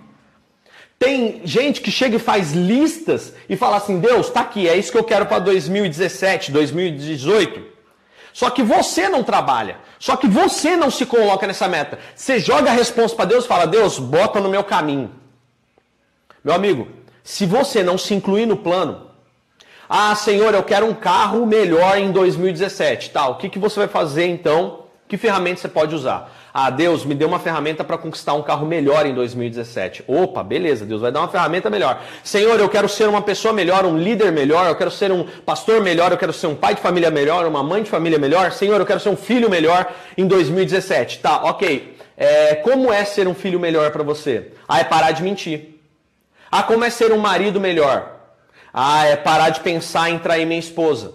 Tem 0.99 1.43
gente 1.45 1.81
que 1.83 1.91
chega 1.91 2.17
e 2.17 2.19
faz 2.19 2.53
listas 2.53 3.35
e 3.49 3.57
fala 3.57 3.77
assim: 3.77 4.01
Deus, 4.01 4.31
tá 4.31 4.41
aqui, 4.41 4.69
é 4.69 4.77
isso 4.77 4.93
que 4.93 4.99
eu 4.99 5.05
quero 5.05 5.27
para 5.27 5.41
2017, 5.41 6.53
2018. 6.53 7.72
Só 8.33 8.51
que 8.51 8.63
você 8.63 9.09
não 9.09 9.23
trabalha. 9.23 9.77
Só 9.99 10.17
que 10.17 10.27
você 10.27 10.75
não 10.75 10.91
se 10.91 11.05
coloca 11.05 11.47
nessa 11.47 11.69
meta. 11.69 11.99
Você 12.15 12.39
joga 12.39 12.71
a 12.71 12.75
resposta 12.75 13.17
para 13.17 13.27
Deus 13.27 13.45
e 13.45 13.49
fala: 13.49 13.67
Deus, 13.67 13.99
bota 13.99 14.41
no 14.41 14.49
meu 14.49 14.65
caminho. 14.65 15.13
Meu 16.43 16.55
amigo, 16.55 16.89
se 17.23 17.47
você 17.47 17.83
não 17.83 17.97
se 17.97 18.15
incluir 18.15 18.47
no 18.47 18.57
plano, 18.57 19.11
ah, 19.89 20.15
Senhor, 20.15 20.55
eu 20.55 20.63
quero 20.63 20.87
um 20.87 20.95
carro 20.95 21.45
melhor 21.47 21.99
em 21.99 22.11
2017. 22.11 23.11
Tá, 23.11 23.29
o 23.29 23.37
que, 23.37 23.49
que 23.49 23.59
você 23.59 23.79
vai 23.81 23.89
fazer 23.89 24.27
então? 24.27 24.87
Que 25.07 25.19
ferramenta 25.19 25.61
você 25.61 25.69
pode 25.69 25.95
usar? 25.95 26.33
Ah, 26.55 26.69
Deus 26.69 27.05
me 27.05 27.15
deu 27.15 27.29
uma 27.29 27.39
ferramenta 27.39 27.83
para 27.83 27.97
conquistar 27.97 28.35
um 28.35 28.43
carro 28.43 28.67
melhor 28.67 29.07
em 29.07 29.15
2017. 29.15 30.05
Opa, 30.07 30.43
beleza, 30.43 30.85
Deus 30.85 31.01
vai 31.01 31.11
dar 31.11 31.21
uma 31.21 31.29
ferramenta 31.29 31.71
melhor. 31.71 32.03
Senhor, 32.23 32.61
eu 32.61 32.69
quero 32.69 32.89
ser 32.89 33.09
uma 33.09 33.23
pessoa 33.23 33.55
melhor, 33.55 33.87
um 33.87 33.97
líder 33.97 34.31
melhor, 34.31 34.67
eu 34.67 34.77
quero 34.77 34.91
ser 34.91 35.11
um 35.11 35.25
pastor 35.25 35.81
melhor, 35.81 36.13
eu 36.13 36.19
quero 36.19 36.33
ser 36.33 36.49
um 36.49 36.55
pai 36.55 36.75
de 36.75 36.83
família 36.83 37.11
melhor, 37.11 37.47
uma 37.47 37.63
mãe 37.63 37.83
de 37.83 37.89
família 37.89 38.19
melhor. 38.19 38.53
Senhor, 38.53 38.79
eu 38.79 38.85
quero 38.85 39.01
ser 39.01 39.09
um 39.09 39.17
filho 39.17 39.49
melhor 39.49 39.91
em 40.17 40.27
2017. 40.27 41.21
Tá, 41.21 41.43
ok. 41.45 41.97
É, 42.19 42.57
como 42.57 42.93
é 42.93 43.05
ser 43.07 43.27
um 43.27 43.35
filho 43.35 43.59
melhor 43.59 43.91
para 43.91 44.03
você? 44.03 44.53
Ah, 44.69 44.81
é 44.81 44.85
parar 44.85 45.13
de 45.13 45.23
mentir. 45.23 45.81
Ah, 46.51 46.63
como 46.63 46.85
é 46.85 46.91
ser 46.91 47.13
um 47.13 47.19
marido 47.19 47.59
melhor? 47.59 48.21
Ah, 48.75 49.07
é 49.07 49.17
parar 49.17 49.49
de 49.49 49.61
pensar 49.61 50.11
em 50.11 50.19
trair 50.19 50.45
minha 50.45 50.61
esposa. 50.61 51.15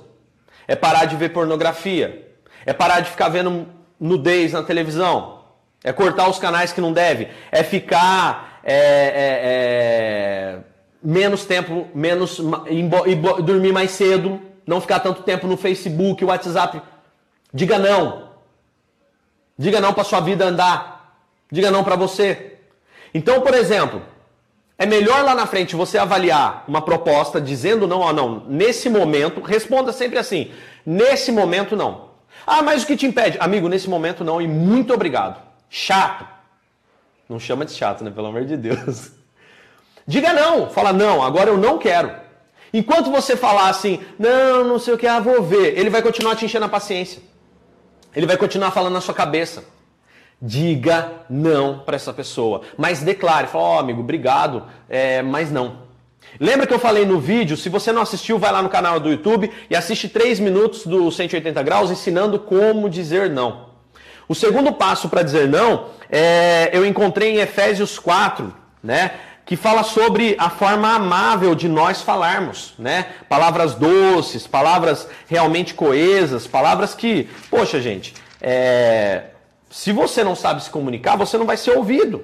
É 0.68 0.76
parar 0.76 1.06
de 1.06 1.16
ver 1.16 1.30
pornografia. 1.30 2.28
É 2.66 2.74
parar 2.74 3.02
de 3.02 3.10
ficar 3.12 3.30
vendo 3.30 3.77
nudez 4.00 4.54
na 4.54 4.64
televisão, 4.64 5.42
é 5.84 5.92
cortar 5.92 6.30
os 6.30 6.40
canais 6.40 6.74
que 6.74 6.82
não 6.82 6.92
deve, 6.92 7.28
é 7.52 7.64
ficar 7.64 8.60
é, 8.64 8.74
é, 8.74 9.40
é, 9.44 10.60
menos 11.02 11.46
tempo, 11.46 11.88
menos 11.96 12.40
e, 12.70 13.12
e 13.12 13.16
dormir 13.42 13.72
mais 13.72 13.92
cedo, 13.92 14.42
não 14.66 14.82
ficar 14.82 15.00
tanto 15.00 15.24
tempo 15.24 15.48
no 15.48 15.56
Facebook, 15.56 16.24
WhatsApp. 16.26 16.82
Diga 17.54 17.80
não. 17.80 18.28
Diga 19.58 19.80
não 19.80 19.94
para 19.94 20.04
sua 20.04 20.20
vida 20.20 20.46
andar. 20.46 21.18
Diga 21.50 21.72
não 21.72 21.84
para 21.84 21.96
você. 21.96 22.58
Então, 23.14 23.40
por 23.40 23.54
exemplo, 23.54 24.02
é 24.78 24.86
melhor 24.86 25.24
lá 25.24 25.34
na 25.34 25.48
frente 25.48 25.76
você 25.76 25.98
avaliar 25.98 26.66
uma 26.68 26.82
proposta 26.82 27.40
dizendo 27.40 27.88
não 27.88 28.02
ou 28.02 28.14
não. 28.14 28.44
Nesse 28.48 28.90
momento, 28.90 29.42
responda 29.42 29.94
sempre 29.94 30.20
assim: 30.20 30.52
nesse 30.86 31.32
momento 31.32 31.76
não. 31.76 32.07
Ah, 32.50 32.62
mas 32.62 32.84
o 32.84 32.88
que 32.88 32.96
te 32.96 33.06
impede? 33.06 33.38
Amigo, 33.42 33.68
nesse 33.68 33.90
momento 33.90 34.24
não, 34.24 34.42
e 34.42 34.48
muito 34.48 34.94
obrigado. 34.94 35.42
Chato. 35.70 36.26
Não 37.28 37.38
chama 37.38 37.66
de 37.66 37.74
chato, 37.74 38.06
né? 38.06 38.10
Pelo 38.10 38.28
amor 38.28 38.46
de 38.46 38.56
Deus. 38.56 39.12
Diga 40.08 40.32
não. 40.32 40.70
Fala, 40.70 40.94
não, 40.94 41.22
agora 41.22 41.50
eu 41.50 41.58
não 41.58 41.78
quero. 41.78 42.10
Enquanto 42.74 43.12
você 43.12 43.36
falar 43.36 43.68
assim, 43.68 44.00
não, 44.18 44.64
não 44.64 44.80
sei 44.80 44.94
o 44.94 44.98
que, 44.98 45.06
ah, 45.06 45.20
vou 45.20 45.44
ver, 45.44 45.78
ele 45.78 45.90
vai 45.90 46.02
continuar 46.02 46.38
te 46.38 46.46
enchendo 46.46 46.66
a 46.66 46.70
paciência. 46.70 47.22
Ele 48.16 48.26
vai 48.26 48.38
continuar 48.38 48.72
falando 48.72 48.94
na 48.94 49.02
sua 49.02 49.14
cabeça. 49.14 49.66
Diga 50.42 51.26
não 51.30 51.80
para 51.80 51.98
essa 51.98 52.14
pessoa. 52.14 52.62
Mas 52.78 53.02
declare, 53.02 53.48
fala, 53.48 53.64
ó 53.64 53.76
oh, 53.76 53.80
amigo, 53.80 54.00
obrigado, 54.00 54.64
é, 54.88 55.22
mas 55.22 55.52
não. 55.52 55.87
Lembra 56.40 56.68
que 56.68 56.74
eu 56.74 56.80
falei 56.80 57.06
no 57.06 57.20
vídeo? 57.20 57.58
Se 57.58 57.70
você 57.70 57.92
não 57.92 58.02
assistiu, 58.02 58.38
vai 58.38 58.52
lá 58.52 58.62
no 58.62 58.70
canal 58.70 59.00
do 59.00 59.10
YouTube 59.10 59.52
e 59.70 59.76
assiste 59.76 60.08
3 60.08 60.40
minutos 60.40 60.86
do 60.86 61.12
180 61.12 61.62
graus 61.64 61.90
ensinando 61.90 62.40
como 62.40 62.90
dizer 62.90 63.30
não. 63.30 63.68
O 64.28 64.36
segundo 64.36 64.74
passo 64.74 65.08
para 65.10 65.24
dizer 65.24 65.48
não 65.48 65.86
é, 66.10 66.70
eu 66.74 66.86
encontrei 66.86 67.36
em 67.36 67.38
Efésios 67.38 67.98
4, 67.98 68.54
né? 68.84 69.12
Que 69.46 69.56
fala 69.56 69.82
sobre 69.84 70.36
a 70.38 70.50
forma 70.50 70.94
amável 70.94 71.56
de 71.56 71.70
nós 71.70 72.02
falarmos, 72.02 72.74
né? 72.78 73.08
Palavras 73.30 73.76
doces, 73.76 74.46
palavras 74.46 75.08
realmente 75.28 75.74
coesas, 75.74 76.46
palavras 76.46 76.94
que, 76.94 77.30
poxa, 77.50 77.80
gente, 77.80 78.14
é, 78.42 79.24
se 79.70 79.92
você 79.92 80.24
não 80.24 80.36
sabe 80.36 80.64
se 80.64 80.70
comunicar, 80.70 81.16
você 81.16 81.38
não 81.38 81.46
vai 81.46 81.58
ser 81.58 81.72
ouvido. 81.72 82.24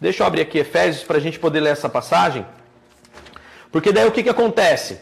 Deixa 0.00 0.22
eu 0.22 0.26
abrir 0.26 0.42
aqui 0.42 0.58
Efésios 0.58 1.04
para 1.04 1.18
a 1.18 1.20
gente 1.20 1.38
poder 1.38 1.60
ler 1.60 1.70
essa 1.70 1.88
passagem. 1.88 2.44
Porque 3.70 3.92
daí 3.92 4.06
o 4.06 4.12
que, 4.12 4.22
que 4.22 4.30
acontece? 4.30 5.00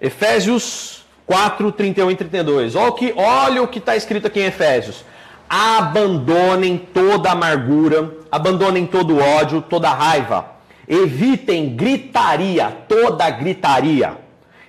Efésios 0.00 1.04
4, 1.26 1.70
31 1.72 2.10
e 2.10 2.16
32. 2.16 2.74
Olha 2.74 2.88
o 2.88 2.92
que 2.92 3.12
olha 3.16 3.62
o 3.62 3.68
que 3.68 3.78
está 3.78 3.96
escrito 3.96 4.26
aqui 4.26 4.40
em 4.40 4.46
Efésios. 4.46 5.04
Abandonem 5.48 6.76
toda 6.76 7.30
amargura, 7.30 8.12
abandonem 8.30 8.86
todo 8.86 9.18
ódio, 9.18 9.62
toda 9.62 9.90
raiva. 9.90 10.56
Evitem 10.86 11.76
gritaria, 11.76 12.70
toda 12.88 13.28
gritaria, 13.30 14.16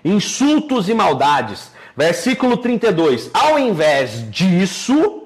insultos 0.04 0.90
e 0.90 0.94
maldades. 0.94 1.72
Versículo 1.96 2.58
32. 2.58 3.30
Ao 3.34 3.58
invés 3.58 4.30
disso, 4.30 5.19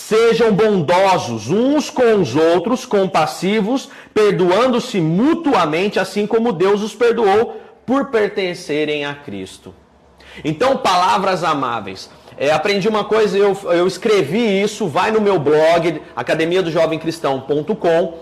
Sejam 0.00 0.50
bondosos 0.50 1.50
uns 1.50 1.90
com 1.90 2.20
os 2.20 2.34
outros, 2.34 2.86
compassivos, 2.86 3.90
perdoando-se 4.14 4.98
mutuamente, 4.98 6.00
assim 6.00 6.26
como 6.26 6.54
Deus 6.54 6.82
os 6.82 6.94
perdoou 6.94 7.60
por 7.84 8.06
pertencerem 8.06 9.04
a 9.04 9.14
Cristo. 9.14 9.74
Então, 10.42 10.78
palavras 10.78 11.44
amáveis. 11.44 12.10
É, 12.38 12.50
aprendi 12.50 12.88
uma 12.88 13.04
coisa, 13.04 13.36
eu, 13.36 13.56
eu 13.64 13.86
escrevi 13.86 14.62
isso, 14.62 14.88
vai 14.88 15.10
no 15.10 15.20
meu 15.20 15.38
blog, 15.38 16.00
academia 16.16 16.62
do 16.62 16.72
jovem 16.72 16.98
cristão.com, 16.98 18.18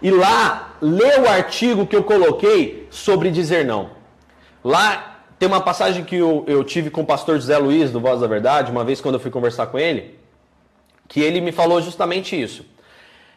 e 0.00 0.10
lá 0.10 0.76
lê 0.80 1.18
o 1.18 1.28
artigo 1.28 1.86
que 1.86 1.94
eu 1.94 2.02
coloquei 2.02 2.88
sobre 2.90 3.30
dizer 3.30 3.66
não. 3.66 3.90
Lá 4.64 5.20
tem 5.38 5.46
uma 5.46 5.60
passagem 5.60 6.04
que 6.04 6.16
eu, 6.16 6.42
eu 6.48 6.64
tive 6.64 6.88
com 6.88 7.02
o 7.02 7.06
pastor 7.06 7.36
José 7.36 7.58
Luiz, 7.58 7.92
do 7.92 8.00
Voz 8.00 8.22
da 8.22 8.26
Verdade, 8.26 8.72
uma 8.72 8.82
vez 8.82 8.98
quando 8.98 9.16
eu 9.16 9.20
fui 9.20 9.30
conversar 9.30 9.66
com 9.66 9.78
ele 9.78 10.17
que 11.08 11.20
ele 11.20 11.40
me 11.40 11.50
falou 11.50 11.80
justamente 11.80 12.40
isso. 12.40 12.64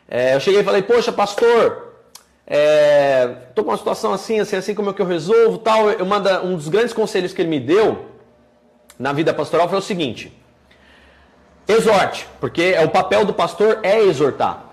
É, 0.08 0.36
eu 0.36 0.40
cheguei 0.42 0.60
e 0.60 0.64
falei, 0.64 0.82
poxa, 0.82 1.12
pastor, 1.12 1.92
é, 2.46 3.34
com 3.56 3.62
uma 3.62 3.78
situação 3.78 4.12
assim, 4.12 4.42
assim, 4.42 4.58
assim, 4.58 4.76
como 4.76 4.90
é 4.90 4.94
que 4.94 5.02
eu 5.02 5.06
resolvo 5.06 5.58
tal. 5.58 5.90
Eu 5.90 6.06
manda, 6.06 6.44
um 6.44 6.56
dos 6.56 6.68
grandes 6.68 6.92
conselhos 6.92 7.32
que 7.32 7.42
ele 7.42 7.50
me 7.50 7.62
deu 7.62 8.08
na 9.00 9.14
vida 9.14 9.34
pastoral 9.34 9.70
foi 9.70 9.78
o 9.78 9.82
seguinte: 9.82 10.38
exorte, 11.66 12.28
porque 12.42 12.74
é 12.76 12.84
o 12.84 12.90
papel 12.90 13.24
do 13.24 13.34
pastor 13.34 13.80
é 13.84 14.02
exortar. 14.02 14.66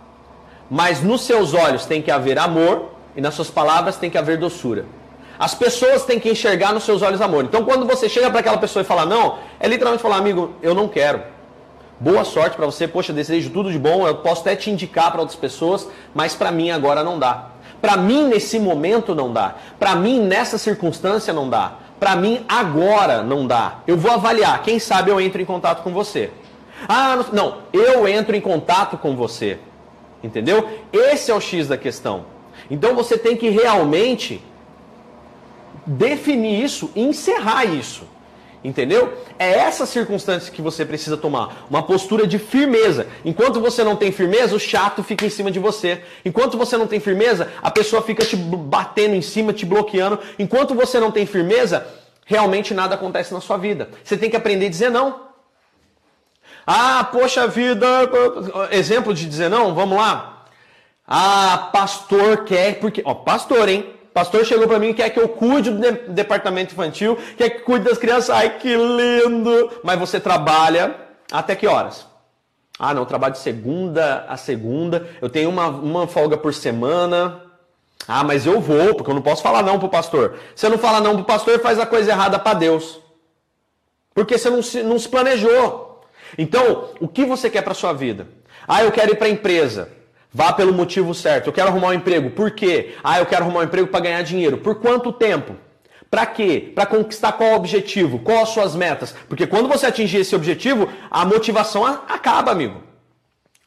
Mas 0.68 1.02
nos 1.02 1.22
seus 1.22 1.54
olhos 1.54 1.87
tem 1.87 2.02
que 2.02 2.11
haver 2.11 2.37
amor 2.38 2.90
e 3.14 3.20
nas 3.20 3.34
suas 3.34 3.48
palavras 3.48 3.96
tem 3.96 4.11
que 4.11 4.18
haver 4.18 4.38
doçura. 4.38 4.84
As 5.38 5.54
pessoas 5.54 6.04
têm 6.04 6.18
que 6.18 6.28
enxergar 6.28 6.74
nos 6.74 6.82
seus 6.82 7.00
olhos 7.00 7.20
amor. 7.20 7.44
Então, 7.44 7.64
quando 7.64 7.87
você 7.87 8.08
chega 8.08 8.28
para 8.28 8.40
aquela 8.40 8.58
pessoa 8.58 8.82
e 8.82 8.84
fala 8.84 9.06
não, 9.06 9.38
é 9.61 9.68
literalmente 9.68 10.02
falar, 10.02 10.16
amigo, 10.16 10.52
eu 10.61 10.74
não 10.74 10.88
quero. 10.88 11.22
Boa 12.00 12.24
sorte 12.24 12.56
para 12.56 12.64
você, 12.64 12.87
poxa, 12.87 13.12
desejo 13.12 13.50
tudo 13.50 13.72
de 13.72 13.78
bom. 13.78 14.06
Eu 14.06 14.14
posso 14.16 14.42
até 14.42 14.54
te 14.54 14.70
indicar 14.70 15.11
para 15.11 15.20
outras 15.20 15.38
pessoas, 15.38 15.88
mas 16.14 16.32
para 16.32 16.52
mim 16.52 16.70
agora 16.70 17.02
não 17.02 17.18
dá. 17.18 17.48
Para 17.80 17.96
mim 17.96 18.28
nesse 18.28 18.58
momento 18.61 19.16
não 19.16 19.32
dá. 19.32 19.56
Para 19.80 19.96
mim 19.96 20.20
nessa 20.20 20.58
circunstância 20.58 21.32
não 21.32 21.50
dá. 21.50 21.72
Para 21.98 22.14
mim 22.14 22.44
agora 22.48 23.24
não 23.24 23.46
dá. 23.46 23.78
Eu 23.84 23.96
vou 23.96 24.12
avaliar. 24.12 24.62
Quem 24.62 24.78
sabe 24.78 25.11
eu 25.11 25.20
entro 25.20 25.42
em 25.42 25.44
contato 25.44 25.82
com 25.82 25.92
você. 25.92 26.30
Ah, 26.88 27.18
não, 27.32 27.58
eu 27.72 28.06
entro 28.06 28.37
em 28.37 28.40
contato 28.40 28.96
com 28.96 29.16
você. 29.16 29.58
Entendeu? 30.22 30.68
Esse 30.92 31.32
é 31.32 31.34
o 31.34 31.40
X 31.40 31.66
da 31.66 31.76
questão. 31.76 32.26
Então 32.70 32.94
você 32.94 33.18
tem 33.18 33.37
que 33.37 33.48
realmente 33.48 34.40
definir 35.84 36.62
isso 36.62 36.92
encerrar 36.94 37.64
isso. 37.64 38.04
Entendeu? 38.62 39.16
É 39.38 39.50
essa 39.50 39.86
circunstância 39.86 40.52
que 40.52 40.60
você 40.60 40.84
precisa 40.84 41.16
tomar. 41.16 41.66
Uma 41.70 41.82
postura 41.82 42.26
de 42.26 42.38
firmeza. 42.38 43.06
Enquanto 43.24 43.60
você 43.60 43.84
não 43.84 43.94
tem 43.94 44.10
firmeza, 44.10 44.56
o 44.56 44.60
chato 44.60 45.02
fica 45.02 45.24
em 45.24 45.30
cima 45.30 45.50
de 45.50 45.58
você. 45.60 46.02
Enquanto 46.24 46.58
você 46.58 46.76
não 46.76 46.86
tem 46.86 46.98
firmeza, 46.98 47.52
a 47.62 47.70
pessoa 47.70 48.02
fica 48.02 48.24
te 48.24 48.34
batendo 48.36 49.14
em 49.14 49.22
cima, 49.22 49.52
te 49.52 49.64
bloqueando. 49.64 50.18
Enquanto 50.38 50.74
você 50.74 50.98
não 50.98 51.12
tem 51.12 51.24
firmeza, 51.24 51.86
realmente 52.26 52.74
nada 52.74 52.96
acontece 52.96 53.32
na 53.32 53.40
sua 53.40 53.56
vida. 53.56 53.90
Você 54.02 54.16
tem 54.16 54.28
que 54.28 54.36
aprender 54.36 54.66
a 54.66 54.70
dizer 54.70 54.90
não. 54.90 55.28
Ah, 56.66 57.04
poxa 57.04 57.46
vida. 57.46 57.86
Exemplo 58.72 59.14
de 59.14 59.24
dizer 59.26 59.48
não, 59.48 59.74
vamos 59.74 59.96
lá. 59.96 60.46
Ah, 61.06 61.70
pastor 61.72 62.44
quer, 62.44 62.78
porque. 62.80 63.02
Ó, 63.04 63.14
pastor, 63.14 63.68
hein? 63.68 63.97
Pastor 64.18 64.44
chegou 64.44 64.66
para 64.66 64.81
mim, 64.81 64.92
quer 64.92 65.11
que 65.11 65.20
eu 65.20 65.28
cuide 65.28 65.70
do 65.70 66.12
departamento 66.12 66.74
infantil, 66.74 67.16
quer 67.37 67.50
que 67.50 67.61
cuide 67.61 67.85
das 67.85 67.98
crianças. 67.98 68.31
Ai, 68.31 68.59
que 68.59 68.74
lindo! 68.74 69.70
Mas 69.85 69.96
você 69.98 70.18
trabalha 70.18 70.94
até 71.31 71.54
que 71.54 71.68
horas? 71.68 72.04
Ah, 72.76 72.92
não, 72.92 73.04
trabalho 73.04 73.35
de 73.35 73.38
segunda 73.38 74.24
a 74.28 74.37
segunda, 74.37 75.09
eu 75.22 75.31
tenho 75.31 75.48
uma, 75.48 75.68
uma 75.68 76.09
folga 76.09 76.37
por 76.37 76.52
semana. 76.52 77.42
Ah, 78.09 78.24
mas 78.24 78.44
eu 78.44 78.61
vou, 78.61 78.94
porque 78.94 79.11
eu 79.11 79.14
não 79.14 79.22
posso 79.22 79.42
falar 79.42 79.62
não 79.62 79.78
pro 79.78 79.88
pastor. 79.88 80.37
Você 80.54 80.68
não 80.68 80.78
fala 80.78 81.00
não 81.00 81.14
pro 81.14 81.24
pastor, 81.24 81.61
faz 81.61 81.78
a 81.78 81.87
coisa 81.87 82.11
errada 82.11 82.38
para 82.40 82.59
Deus. 82.59 83.00
Porque 84.14 84.37
você 84.37 84.50
não 84.50 84.62
se, 84.62 84.83
não 84.83 84.98
se 84.98 85.09
planejou. 85.09 86.00
Então, 86.37 86.90
o 87.00 87.07
que 87.07 87.24
você 87.24 87.48
quer 87.48 87.62
para 87.62 87.74
sua 87.74 87.92
vida? 87.92 88.26
Ah, 88.66 88.83
eu 88.83 88.90
quero 88.90 89.12
ir 89.12 89.16
para 89.16 89.28
empresa. 89.28 89.90
Vá 90.32 90.52
pelo 90.52 90.72
motivo 90.72 91.14
certo. 91.14 91.46
Eu 91.46 91.52
quero 91.52 91.68
arrumar 91.68 91.88
um 91.88 91.94
emprego. 91.94 92.30
Por 92.30 92.50
quê? 92.50 92.94
Ah, 93.02 93.18
eu 93.18 93.26
quero 93.26 93.44
arrumar 93.44 93.60
um 93.60 93.64
emprego 93.64 93.88
para 93.88 94.00
ganhar 94.00 94.22
dinheiro. 94.22 94.58
Por 94.58 94.76
quanto 94.76 95.12
tempo? 95.12 95.56
Para 96.10 96.24
quê? 96.26 96.72
Para 96.74 96.86
conquistar 96.86 97.32
qual 97.32 97.54
objetivo? 97.54 98.18
Qual 98.18 98.42
as 98.42 98.50
suas 98.50 98.74
metas? 98.74 99.14
Porque 99.28 99.46
quando 99.46 99.68
você 99.68 99.86
atingir 99.86 100.18
esse 100.18 100.34
objetivo, 100.34 100.88
a 101.10 101.24
motivação 101.24 101.84
acaba, 101.84 102.50
amigo. 102.50 102.88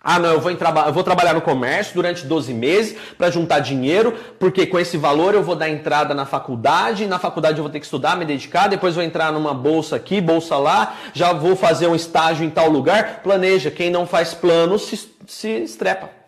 Ah, 0.03 0.17
não, 0.17 0.31
eu 0.31 0.41
vou, 0.41 0.51
eu 0.51 0.93
vou 0.93 1.03
trabalhar 1.03 1.35
no 1.35 1.41
comércio 1.41 1.93
durante 1.93 2.25
12 2.25 2.51
meses 2.55 2.97
para 3.15 3.29
juntar 3.29 3.59
dinheiro, 3.59 4.17
porque 4.39 4.65
com 4.65 4.79
esse 4.79 4.97
valor 4.97 5.35
eu 5.35 5.43
vou 5.43 5.55
dar 5.55 5.69
entrada 5.69 6.15
na 6.15 6.25
faculdade, 6.25 7.05
na 7.05 7.19
faculdade 7.19 7.59
eu 7.59 7.63
vou 7.63 7.71
ter 7.71 7.79
que 7.79 7.85
estudar, 7.85 8.17
me 8.17 8.25
dedicar, 8.25 8.67
depois 8.67 8.95
vou 8.95 9.03
entrar 9.03 9.31
numa 9.31 9.53
bolsa 9.53 9.95
aqui, 9.95 10.19
bolsa 10.19 10.57
lá, 10.57 10.95
já 11.13 11.33
vou 11.33 11.55
fazer 11.55 11.85
um 11.85 11.95
estágio 11.95 12.43
em 12.43 12.49
tal 12.49 12.67
lugar. 12.67 13.21
Planeja, 13.21 13.69
quem 13.69 13.91
não 13.91 14.07
faz 14.07 14.33
plano 14.33 14.79
se, 14.79 15.07
se 15.27 15.49
estrepa. 15.49 16.20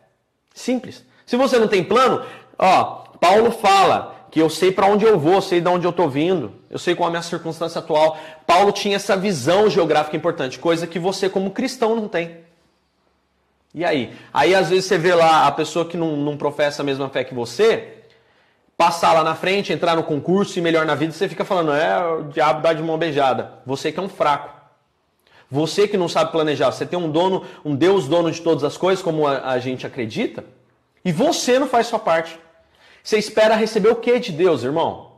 Simples. 0.54 1.04
Se 1.26 1.36
você 1.36 1.58
não 1.58 1.68
tem 1.68 1.84
plano, 1.84 2.24
ó, 2.58 3.04
Paulo 3.20 3.52
fala 3.52 4.14
que 4.30 4.40
eu 4.40 4.50
sei 4.50 4.72
para 4.72 4.88
onde 4.88 5.06
eu 5.06 5.18
vou, 5.18 5.42
sei 5.42 5.62
de 5.62 5.68
onde 5.68 5.86
eu 5.86 5.92
estou 5.92 6.10
vindo, 6.10 6.54
eu 6.70 6.80
sei 6.80 6.96
qual 6.96 7.08
é 7.08 7.10
a 7.10 7.12
minha 7.12 7.22
circunstância 7.22 7.80
atual. 7.80 8.18
Paulo 8.48 8.72
tinha 8.72 8.96
essa 8.96 9.16
visão 9.16 9.70
geográfica 9.70 10.18
importante, 10.18 10.60
coisa 10.60 10.88
que 10.88 11.00
você 11.00 11.30
como 11.30 11.52
cristão 11.52 11.96
não 11.96 12.08
tem. 12.08 12.38
E 13.74 13.84
aí? 13.84 14.14
Aí 14.34 14.54
às 14.54 14.70
vezes 14.70 14.86
você 14.86 14.98
vê 14.98 15.16
lá 15.16 15.48
a 15.48 15.52
pessoa 15.52 15.86
que 15.86 15.98
não, 15.98 16.16
não 16.16 16.38
professa 16.38 16.82
a 16.82 16.86
mesma 16.86 17.10
fé 17.10 17.24
que 17.24 17.34
você, 17.34 18.04
passar 18.78 19.14
lá 19.14 19.24
na 19.24 19.36
frente, 19.36 19.74
entrar 19.74 19.96
no 19.96 20.04
concurso 20.04 20.60
e 20.60 20.62
melhor 20.62 20.86
na 20.86 20.96
vida, 20.96 21.12
você 21.12 21.28
fica 21.28 21.44
falando, 21.46 21.74
é, 21.74 22.06
o 22.06 22.24
diabo 22.24 22.62
dá 22.62 22.74
de 22.74 22.84
mão 22.84 22.98
beijada. 22.98 23.54
Você 23.66 23.92
que 23.92 24.00
é 24.00 24.04
um 24.04 24.10
fraco. 24.10 24.53
Você 25.54 25.88
que 25.88 25.98
não 25.98 26.10
sabe 26.10 26.32
planejar, 26.32 26.72
você 26.72 26.84
tem 26.84 26.98
um 26.98 27.12
dono, 27.12 27.46
um 27.64 27.76
Deus 27.76 28.08
dono 28.08 28.32
de 28.32 28.42
todas 28.42 28.64
as 28.64 28.76
coisas, 28.76 29.04
como 29.04 29.28
a, 29.28 29.52
a 29.52 29.60
gente 29.60 29.86
acredita, 29.86 30.44
e 31.06 31.12
você 31.12 31.60
não 31.60 31.68
faz 31.68 31.86
sua 31.86 32.00
parte. 32.00 32.40
Você 33.04 33.20
espera 33.20 33.54
receber 33.54 33.90
o 33.90 33.98
que 33.98 34.18
de 34.18 34.32
Deus, 34.32 34.64
irmão? 34.64 35.12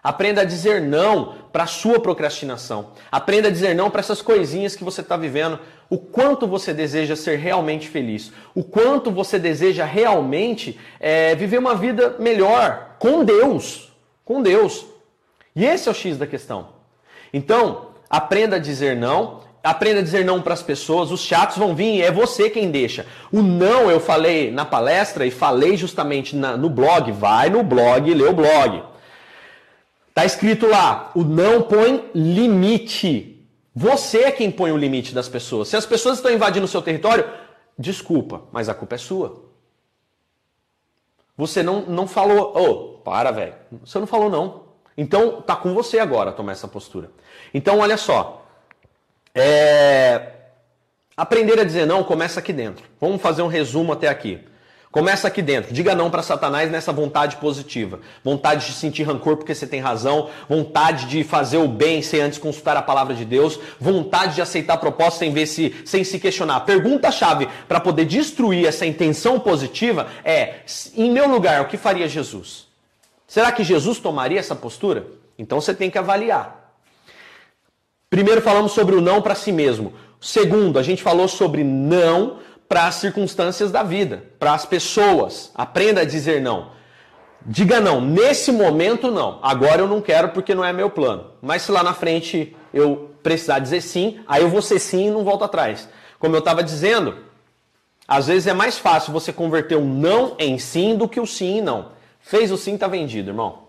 Aprenda 0.00 0.42
a 0.42 0.44
dizer 0.44 0.80
não 0.80 1.34
para 1.50 1.64
a 1.64 1.66
sua 1.66 1.98
procrastinação. 1.98 2.90
Aprenda 3.10 3.48
a 3.48 3.50
dizer 3.50 3.74
não 3.74 3.90
para 3.90 3.98
essas 3.98 4.22
coisinhas 4.22 4.76
que 4.76 4.84
você 4.84 5.00
está 5.00 5.16
vivendo. 5.16 5.58
O 5.90 5.98
quanto 5.98 6.46
você 6.46 6.72
deseja 6.72 7.16
ser 7.16 7.40
realmente 7.40 7.88
feliz. 7.88 8.30
O 8.54 8.62
quanto 8.62 9.10
você 9.10 9.40
deseja 9.40 9.84
realmente 9.84 10.78
é, 11.00 11.34
viver 11.34 11.58
uma 11.58 11.74
vida 11.74 12.14
melhor 12.20 12.94
com 13.00 13.24
Deus. 13.24 13.92
Com 14.24 14.40
Deus. 14.40 14.86
E 15.56 15.64
esse 15.64 15.88
é 15.88 15.90
o 15.90 15.94
X 15.94 16.16
da 16.16 16.28
questão. 16.28 16.68
Então, 17.32 17.88
aprenda 18.08 18.54
a 18.54 18.60
dizer 18.60 18.94
não. 18.94 19.42
Aprenda 19.64 20.00
a 20.00 20.02
dizer 20.02 20.26
não 20.26 20.42
para 20.42 20.52
as 20.52 20.62
pessoas. 20.62 21.10
Os 21.10 21.22
chatos 21.22 21.56
vão 21.56 21.74
vir 21.74 22.02
é 22.02 22.10
você 22.10 22.50
quem 22.50 22.70
deixa. 22.70 23.06
O 23.32 23.40
não 23.40 23.90
eu 23.90 23.98
falei 23.98 24.50
na 24.50 24.66
palestra 24.66 25.24
e 25.26 25.30
falei 25.30 25.74
justamente 25.74 26.36
na, 26.36 26.54
no 26.54 26.68
blog. 26.68 27.10
Vai 27.12 27.48
no 27.48 27.62
blog, 27.62 28.12
lê 28.12 28.24
o 28.24 28.34
blog. 28.34 28.82
Tá 30.12 30.22
escrito 30.22 30.66
lá, 30.66 31.10
o 31.14 31.24
não 31.24 31.62
põe 31.62 32.10
limite. 32.14 33.42
Você 33.74 34.24
é 34.24 34.30
quem 34.30 34.50
põe 34.50 34.70
o 34.70 34.76
limite 34.76 35.14
das 35.14 35.30
pessoas. 35.30 35.68
Se 35.68 35.78
as 35.78 35.86
pessoas 35.86 36.18
estão 36.18 36.30
invadindo 36.30 36.66
o 36.66 36.68
seu 36.68 36.82
território, 36.82 37.26
desculpa, 37.78 38.42
mas 38.52 38.68
a 38.68 38.74
culpa 38.74 38.96
é 38.96 38.98
sua. 38.98 39.44
Você 41.38 41.62
não, 41.62 41.80
não 41.86 42.06
falou, 42.06 42.52
ô, 42.54 42.70
oh, 42.70 42.98
para, 42.98 43.30
velho. 43.30 43.54
Você 43.82 43.98
não 43.98 44.06
falou 44.06 44.28
não. 44.28 44.64
Então 44.96 45.40
tá 45.40 45.56
com 45.56 45.72
você 45.72 45.98
agora 45.98 46.32
tomar 46.32 46.52
essa 46.52 46.68
postura. 46.68 47.10
Então 47.52 47.78
olha 47.78 47.96
só, 47.96 48.43
é... 49.34 50.28
aprender 51.16 51.58
a 51.58 51.64
dizer 51.64 51.86
não 51.86 52.04
começa 52.04 52.40
aqui 52.40 52.52
dentro. 52.52 52.84
Vamos 53.00 53.20
fazer 53.20 53.42
um 53.42 53.48
resumo 53.48 53.92
até 53.92 54.08
aqui. 54.08 54.40
Começa 54.94 55.26
aqui 55.26 55.42
dentro. 55.42 55.74
Diga 55.74 55.92
não 55.92 56.08
para 56.08 56.22
Satanás 56.22 56.70
nessa 56.70 56.92
vontade 56.92 57.38
positiva. 57.38 57.98
Vontade 58.22 58.66
de 58.66 58.74
sentir 58.74 59.02
rancor 59.02 59.36
porque 59.36 59.52
você 59.52 59.66
tem 59.66 59.80
razão. 59.80 60.30
Vontade 60.48 61.06
de 61.06 61.24
fazer 61.24 61.56
o 61.56 61.66
bem 61.66 62.00
sem 62.00 62.20
antes 62.20 62.38
consultar 62.38 62.76
a 62.76 62.82
palavra 62.82 63.12
de 63.12 63.24
Deus. 63.24 63.58
Vontade 63.80 64.36
de 64.36 64.40
aceitar 64.40 64.74
a 64.74 64.76
proposta 64.76 65.18
sem, 65.18 65.32
ver 65.32 65.46
se, 65.46 65.74
sem 65.84 66.04
se 66.04 66.20
questionar. 66.20 66.60
Pergunta-chave 66.60 67.48
para 67.66 67.80
poder 67.80 68.04
destruir 68.04 68.68
essa 68.68 68.86
intenção 68.86 69.40
positiva 69.40 70.06
é: 70.24 70.60
em 70.94 71.10
meu 71.10 71.28
lugar, 71.28 71.60
o 71.62 71.66
que 71.66 71.76
faria 71.76 72.06
Jesus? 72.06 72.68
Será 73.26 73.50
que 73.50 73.64
Jesus 73.64 73.98
tomaria 73.98 74.38
essa 74.38 74.54
postura? 74.54 75.08
Então 75.36 75.60
você 75.60 75.74
tem 75.74 75.90
que 75.90 75.98
avaliar. 75.98 76.63
Primeiro 78.14 78.40
falamos 78.40 78.70
sobre 78.70 78.94
o 78.94 79.00
não 79.00 79.20
para 79.20 79.34
si 79.34 79.50
mesmo. 79.50 79.92
Segundo, 80.20 80.78
a 80.78 80.84
gente 80.84 81.02
falou 81.02 81.26
sobre 81.26 81.64
não 81.64 82.36
para 82.68 82.86
as 82.86 82.94
circunstâncias 82.94 83.72
da 83.72 83.82
vida, 83.82 84.22
para 84.38 84.54
as 84.54 84.64
pessoas. 84.64 85.50
Aprenda 85.52 86.02
a 86.02 86.04
dizer 86.04 86.40
não. 86.40 86.70
Diga 87.44 87.80
não, 87.80 88.00
nesse 88.00 88.52
momento 88.52 89.10
não. 89.10 89.40
Agora 89.42 89.80
eu 89.82 89.88
não 89.88 90.00
quero 90.00 90.28
porque 90.28 90.54
não 90.54 90.64
é 90.64 90.72
meu 90.72 90.88
plano. 90.90 91.32
Mas 91.42 91.62
se 91.62 91.72
lá 91.72 91.82
na 91.82 91.92
frente 91.92 92.54
eu 92.72 93.10
precisar 93.20 93.58
dizer 93.58 93.80
sim, 93.80 94.20
aí 94.28 94.42
eu 94.42 94.48
vou 94.48 94.62
ser 94.62 94.78
sim 94.78 95.08
e 95.08 95.10
não 95.10 95.24
volto 95.24 95.42
atrás. 95.42 95.88
Como 96.20 96.36
eu 96.36 96.38
estava 96.38 96.62
dizendo, 96.62 97.16
às 98.06 98.28
vezes 98.28 98.46
é 98.46 98.54
mais 98.54 98.78
fácil 98.78 99.12
você 99.12 99.32
converter 99.32 99.76
um 99.76 99.92
não 99.92 100.36
em 100.38 100.56
sim 100.56 100.96
do 100.96 101.08
que 101.08 101.18
o 101.18 101.26
sim 101.26 101.58
em 101.58 101.62
não. 101.62 101.88
Fez 102.20 102.52
o 102.52 102.56
sim, 102.56 102.78
tá 102.78 102.86
vendido, 102.86 103.30
irmão. 103.30 103.64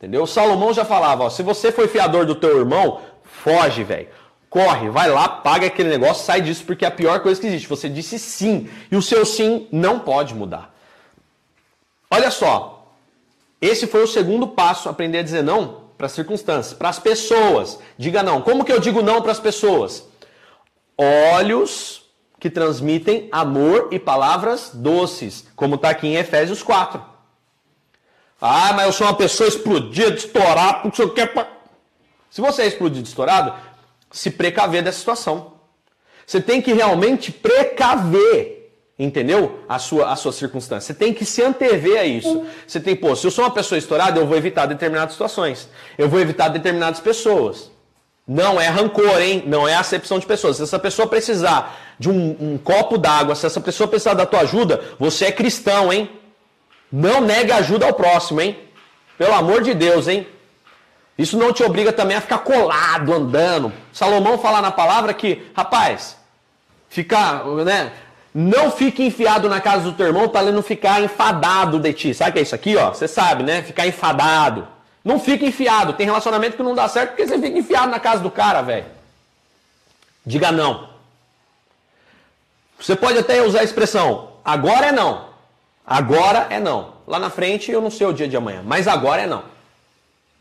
Entendeu? 0.00 0.26
Salomão 0.26 0.72
já 0.72 0.82
falava, 0.82 1.24
ó, 1.24 1.28
se 1.28 1.42
você 1.42 1.70
foi 1.70 1.86
fiador 1.86 2.24
do 2.24 2.34
teu 2.34 2.58
irmão, 2.58 3.02
foge, 3.30 3.84
velho. 3.84 4.08
Corre, 4.48 4.90
vai 4.90 5.08
lá, 5.08 5.28
paga 5.28 5.68
aquele 5.68 5.88
negócio, 5.88 6.24
sai 6.24 6.40
disso, 6.40 6.64
porque 6.64 6.84
é 6.84 6.88
a 6.88 6.90
pior 6.90 7.20
coisa 7.20 7.40
que 7.40 7.46
existe. 7.46 7.68
Você 7.68 7.88
disse 7.88 8.18
sim, 8.18 8.68
e 8.90 8.96
o 8.96 9.02
seu 9.02 9.24
sim 9.24 9.68
não 9.70 10.00
pode 10.00 10.34
mudar. 10.34 10.74
Olha 12.10 12.30
só, 12.30 12.92
esse 13.60 13.86
foi 13.86 14.02
o 14.02 14.08
segundo 14.08 14.48
passo, 14.48 14.88
aprender 14.88 15.18
a 15.18 15.22
dizer 15.22 15.42
não 15.42 15.80
para 15.96 16.06
as 16.06 16.12
circunstâncias, 16.12 16.72
para 16.72 16.88
as 16.88 16.98
pessoas. 16.98 17.78
Diga 17.96 18.22
não. 18.22 18.40
Como 18.40 18.64
que 18.64 18.72
eu 18.72 18.80
digo 18.80 19.02
não 19.02 19.20
para 19.20 19.32
as 19.32 19.38
pessoas? 19.38 20.08
Olhos 20.96 22.02
que 22.40 22.48
transmitem 22.48 23.28
amor 23.30 23.88
e 23.92 23.98
palavras 23.98 24.70
doces, 24.72 25.46
como 25.54 25.74
está 25.74 25.90
aqui 25.90 26.08
em 26.08 26.16
Efésios 26.16 26.62
4. 26.62 27.04
Ah, 28.40 28.72
mas 28.72 28.86
eu 28.86 28.92
sou 28.92 29.06
uma 29.06 29.14
pessoa 29.14 29.46
explodida, 29.46 30.16
estourada, 30.16 30.80
porque 30.80 31.02
eu 31.02 31.10
quero. 31.10 31.46
Se 32.30 32.40
você 32.40 32.62
é 32.62 32.66
explodido, 32.66 33.06
estourado, 33.06 33.52
se 34.10 34.30
precaver 34.30 34.82
dessa 34.82 34.98
situação. 34.98 35.54
Você 36.26 36.40
tem 36.40 36.62
que 36.62 36.72
realmente 36.72 37.32
precaver, 37.32 38.72
entendeu? 38.98 39.60
A 39.68 39.78
sua, 39.78 40.12
a 40.12 40.16
sua 40.16 40.32
circunstância. 40.32 40.86
Você 40.86 40.98
tem 40.98 41.12
que 41.12 41.24
se 41.24 41.42
antever 41.42 41.98
a 41.98 42.04
isso. 42.04 42.46
Você 42.66 42.78
tem, 42.78 42.94
pô, 42.94 43.16
se 43.16 43.26
eu 43.26 43.30
sou 43.30 43.44
uma 43.44 43.50
pessoa 43.50 43.78
estourada, 43.78 44.20
eu 44.20 44.26
vou 44.26 44.36
evitar 44.36 44.66
determinadas 44.66 45.12
situações. 45.12 45.68
Eu 45.98 46.08
vou 46.08 46.20
evitar 46.20 46.48
determinadas 46.48 47.00
pessoas. 47.00 47.70
Não 48.26 48.60
é 48.60 48.68
rancor, 48.68 49.20
hein? 49.20 49.42
Não 49.44 49.66
é 49.66 49.74
acepção 49.74 50.20
de 50.20 50.26
pessoas. 50.26 50.58
Se 50.58 50.62
essa 50.62 50.78
pessoa 50.78 51.08
precisar 51.08 51.76
de 51.98 52.08
um, 52.08 52.36
um 52.40 52.58
copo 52.58 52.96
d'água, 52.96 53.34
se 53.34 53.44
essa 53.44 53.60
pessoa 53.60 53.88
precisar 53.88 54.14
da 54.14 54.24
tua 54.24 54.40
ajuda, 54.40 54.80
você 55.00 55.26
é 55.26 55.32
cristão, 55.32 55.92
hein? 55.92 56.08
Não 56.92 57.20
nega 57.20 57.56
ajuda 57.56 57.86
ao 57.86 57.92
próximo, 57.92 58.40
hein? 58.40 58.56
Pelo 59.18 59.34
amor 59.34 59.62
de 59.62 59.74
Deus, 59.74 60.06
hein? 60.06 60.28
Isso 61.20 61.36
não 61.36 61.52
te 61.52 61.62
obriga 61.62 61.92
também 61.92 62.16
a 62.16 62.20
ficar 62.22 62.38
colado, 62.38 63.12
andando. 63.12 63.70
Salomão 63.92 64.38
fala 64.38 64.62
na 64.62 64.70
palavra 64.70 65.12
que, 65.12 65.50
rapaz, 65.54 66.16
ficar, 66.88 67.44
né? 67.44 67.92
Não 68.34 68.70
fique 68.70 69.04
enfiado 69.04 69.46
na 69.46 69.60
casa 69.60 69.84
do 69.84 69.92
teu 69.92 70.06
irmão 70.06 70.30
para 70.30 70.40
ele 70.42 70.52
não 70.52 70.62
ficar 70.62 71.02
enfadado 71.02 71.78
de 71.78 71.92
ti. 71.92 72.14
Sabe 72.14 72.30
o 72.30 72.32
que 72.32 72.38
é 72.38 72.42
isso 72.42 72.54
aqui, 72.54 72.74
ó? 72.74 72.88
Você 72.88 73.06
sabe, 73.06 73.42
né? 73.42 73.60
Ficar 73.60 73.86
enfadado. 73.86 74.66
Não 75.04 75.20
fique 75.20 75.44
enfiado. 75.44 75.92
Tem 75.92 76.06
relacionamento 76.06 76.56
que 76.56 76.62
não 76.62 76.74
dá 76.74 76.88
certo 76.88 77.10
porque 77.10 77.26
você 77.26 77.38
fica 77.38 77.58
enfiado 77.58 77.90
na 77.90 78.00
casa 78.00 78.22
do 78.22 78.30
cara, 78.30 78.62
velho. 78.62 78.86
Diga 80.24 80.50
não. 80.50 80.88
Você 82.80 82.96
pode 82.96 83.18
até 83.18 83.42
usar 83.42 83.60
a 83.60 83.64
expressão 83.64 84.30
agora 84.42 84.86
é 84.86 84.92
não. 84.92 85.26
Agora 85.86 86.46
é 86.48 86.58
não. 86.58 86.94
Lá 87.06 87.18
na 87.18 87.28
frente 87.28 87.70
eu 87.70 87.82
não 87.82 87.90
sei 87.90 88.06
o 88.06 88.12
dia 88.14 88.26
de 88.26 88.38
amanhã, 88.38 88.62
mas 88.64 88.88
agora 88.88 89.20
é 89.20 89.26
não. 89.26 89.59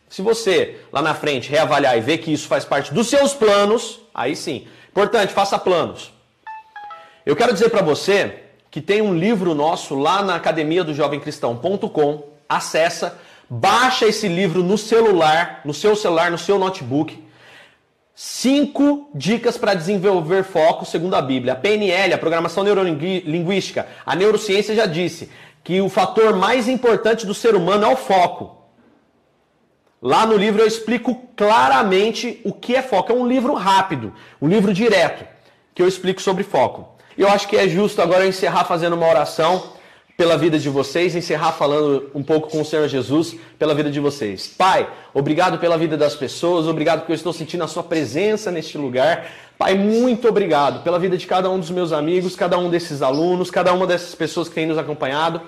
Se 0.10 0.24
você 0.24 0.80
lá 0.92 1.04
na 1.04 1.14
frente 1.14 1.50
reavaliar 1.52 1.96
e 1.96 2.02
ver 2.02 2.18
que 2.18 2.34
isso 2.34 2.48
faz 2.48 2.66
parte 2.66 2.92
dos 2.92 3.08
seus 3.08 3.34
planos, 3.34 4.00
aí 4.14 4.36
sim. 4.36 4.68
Importante, 4.90 5.32
faça 5.32 5.58
planos. 5.60 6.12
Eu 7.24 7.36
quero 7.36 7.54
dizer 7.54 7.70
para 7.70 7.84
você 7.84 8.40
que 8.72 8.82
tem 8.82 9.04
um 9.04 9.14
livro 9.14 9.54
nosso 9.54 9.94
lá 9.94 10.24
na 10.24 10.36
academia 10.36 10.84
do 10.84 10.96
jovemcristão.com. 10.96 12.24
Acessa, 12.50 13.20
baixa 13.48 14.08
esse 14.08 14.28
livro 14.28 14.64
no 14.64 14.80
celular, 14.80 15.62
no 15.64 15.76
seu 15.76 15.96
celular, 15.96 16.32
no 16.32 16.40
seu 16.40 16.58
notebook. 16.58 17.24
Cinco 18.16 19.12
dicas 19.14 19.58
para 19.58 19.76
desenvolver 19.76 20.44
foco 20.44 20.86
segundo 20.86 21.16
a 21.16 21.22
Bíblia. 21.22 21.54
A 21.54 21.56
PNL, 21.56 22.16
a 22.16 22.18
programação 22.18 22.64
neurolinguística, 22.64 23.88
a 24.04 24.16
neurociência 24.16 24.74
já 24.74 24.88
disse 24.88 25.30
que 25.64 25.80
o 25.82 25.88
fator 25.88 26.36
mais 26.36 26.68
importante 26.68 27.28
do 27.28 27.34
ser 27.34 27.54
humano 27.56 27.86
é 27.86 27.88
o 27.88 27.96
foco. 27.96 28.59
Lá 30.02 30.26
no 30.26 30.38
livro 30.38 30.62
eu 30.62 30.68
explico 30.68 31.28
claramente 31.36 32.40
o 32.46 32.54
que 32.54 32.76
é 32.76 32.82
foco. 32.82 33.12
É 33.12 33.16
um 33.16 33.28
livro 33.28 33.54
rápido, 33.54 34.14
um 34.42 34.48
livro 34.48 34.74
direto, 34.74 35.26
que 35.76 35.82
eu 35.82 35.88
explico 35.88 36.22
sobre 36.22 36.44
foco. 36.44 36.98
Eu 37.18 37.28
acho 37.28 37.48
que 37.48 37.58
é 37.58 37.68
justo 37.68 38.02
agora 38.02 38.24
eu 38.24 38.30
encerrar 38.30 38.64
fazendo 38.64 38.94
uma 38.94 39.08
oração 39.08 39.74
pela 40.16 40.38
vida 40.38 40.60
de 40.60 40.70
vocês, 40.70 41.16
encerrar 41.16 41.54
falando 41.54 42.12
um 42.14 42.22
pouco 42.22 42.50
com 42.50 42.62
o 42.62 42.66
Senhor 42.66 42.88
Jesus 42.88 43.36
pela 43.58 43.74
vida 43.74 43.90
de 43.90 44.00
vocês. 44.02 44.48
Pai, 44.48 44.90
obrigado 45.14 45.58
pela 45.60 45.78
vida 45.78 45.96
das 45.96 46.16
pessoas, 46.16 46.68
obrigado 46.68 47.00
porque 47.00 47.14
eu 47.14 47.16
estou 47.16 47.32
sentindo 47.32 47.64
a 47.64 47.68
sua 47.68 47.84
presença 47.84 48.52
neste 48.52 48.78
lugar. 48.78 49.28
Pai, 49.58 49.76
muito 49.76 50.28
obrigado 50.28 50.84
pela 50.84 51.00
vida 51.00 51.18
de 51.18 51.26
cada 51.28 51.50
um 51.50 51.60
dos 51.60 51.72
meus 51.72 51.92
amigos, 51.92 52.36
cada 52.36 52.58
um 52.58 52.70
desses 52.70 53.02
alunos, 53.02 53.52
cada 53.52 53.74
uma 53.74 53.88
dessas 53.88 54.16
pessoas 54.16 54.48
que 54.50 54.56
têm 54.56 54.66
nos 54.66 54.78
acompanhado. 54.78 55.42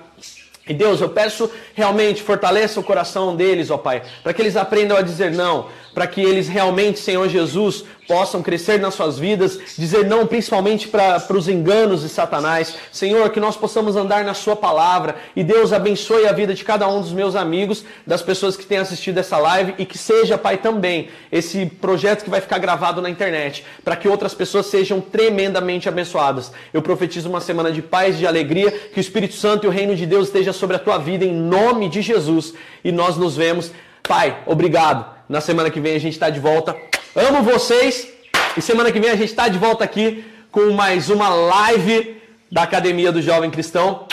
E 0.68 0.72
Deus, 0.72 1.00
eu 1.00 1.08
peço 1.08 1.50
realmente 1.74 2.22
fortaleça 2.22 2.78
o 2.78 2.84
coração 2.84 3.34
deles, 3.34 3.70
ó 3.70 3.76
Pai, 3.76 4.02
para 4.22 4.32
que 4.32 4.40
eles 4.40 4.56
aprendam 4.56 4.96
a 4.96 5.02
dizer 5.02 5.32
não, 5.32 5.66
para 5.92 6.06
que 6.06 6.20
eles 6.20 6.48
realmente, 6.48 7.00
Senhor 7.00 7.28
Jesus, 7.28 7.84
possam 8.12 8.42
crescer 8.42 8.78
nas 8.78 8.92
suas 8.92 9.18
vidas, 9.18 9.58
dizer 9.78 10.04
não 10.04 10.26
principalmente 10.26 10.86
para 10.86 11.24
os 11.30 11.48
enganos 11.48 12.02
de 12.02 12.10
Satanás. 12.10 12.76
Senhor, 12.92 13.30
que 13.30 13.40
nós 13.40 13.56
possamos 13.56 13.96
andar 13.96 14.22
na 14.22 14.34
Sua 14.34 14.54
palavra 14.54 15.16
e 15.34 15.42
Deus 15.42 15.72
abençoe 15.72 16.26
a 16.26 16.32
vida 16.32 16.52
de 16.52 16.62
cada 16.62 16.86
um 16.86 17.00
dos 17.00 17.10
meus 17.10 17.34
amigos, 17.34 17.86
das 18.06 18.20
pessoas 18.20 18.54
que 18.54 18.66
têm 18.66 18.76
assistido 18.76 19.16
essa 19.16 19.38
live 19.38 19.76
e 19.78 19.86
que 19.86 19.96
seja, 19.96 20.36
Pai, 20.36 20.58
também 20.58 21.08
esse 21.32 21.64
projeto 21.64 22.22
que 22.22 22.28
vai 22.28 22.42
ficar 22.42 22.58
gravado 22.58 23.00
na 23.00 23.08
internet, 23.08 23.64
para 23.82 23.96
que 23.96 24.06
outras 24.06 24.34
pessoas 24.34 24.66
sejam 24.66 25.00
tremendamente 25.00 25.88
abençoadas. 25.88 26.52
Eu 26.70 26.82
profetizo 26.82 27.30
uma 27.30 27.40
semana 27.40 27.72
de 27.72 27.80
paz, 27.80 28.18
de 28.18 28.26
alegria, 28.26 28.70
que 28.70 28.98
o 28.98 29.00
Espírito 29.00 29.36
Santo 29.36 29.64
e 29.64 29.68
o 29.68 29.72
reino 29.72 29.96
de 29.96 30.04
Deus 30.04 30.26
esteja 30.26 30.52
sobre 30.52 30.76
a 30.76 30.78
tua 30.78 30.98
vida 30.98 31.24
em 31.24 31.32
nome 31.32 31.88
de 31.88 32.02
Jesus 32.02 32.52
e 32.84 32.92
nós 32.92 33.16
nos 33.16 33.34
vemos. 33.34 33.72
Pai, 34.02 34.36
obrigado. 34.44 35.06
Na 35.30 35.40
semana 35.40 35.70
que 35.70 35.80
vem 35.80 35.94
a 35.94 35.98
gente 35.98 36.12
está 36.12 36.28
de 36.28 36.40
volta. 36.40 36.91
Amo 37.14 37.42
vocês 37.42 38.08
e 38.56 38.62
semana 38.62 38.90
que 38.90 38.98
vem 38.98 39.10
a 39.10 39.16
gente 39.16 39.28
está 39.28 39.46
de 39.46 39.58
volta 39.58 39.84
aqui 39.84 40.24
com 40.50 40.70
mais 40.70 41.10
uma 41.10 41.28
live 41.28 42.16
da 42.50 42.62
Academia 42.62 43.12
do 43.12 43.20
Jovem 43.20 43.50
Cristão. 43.50 44.06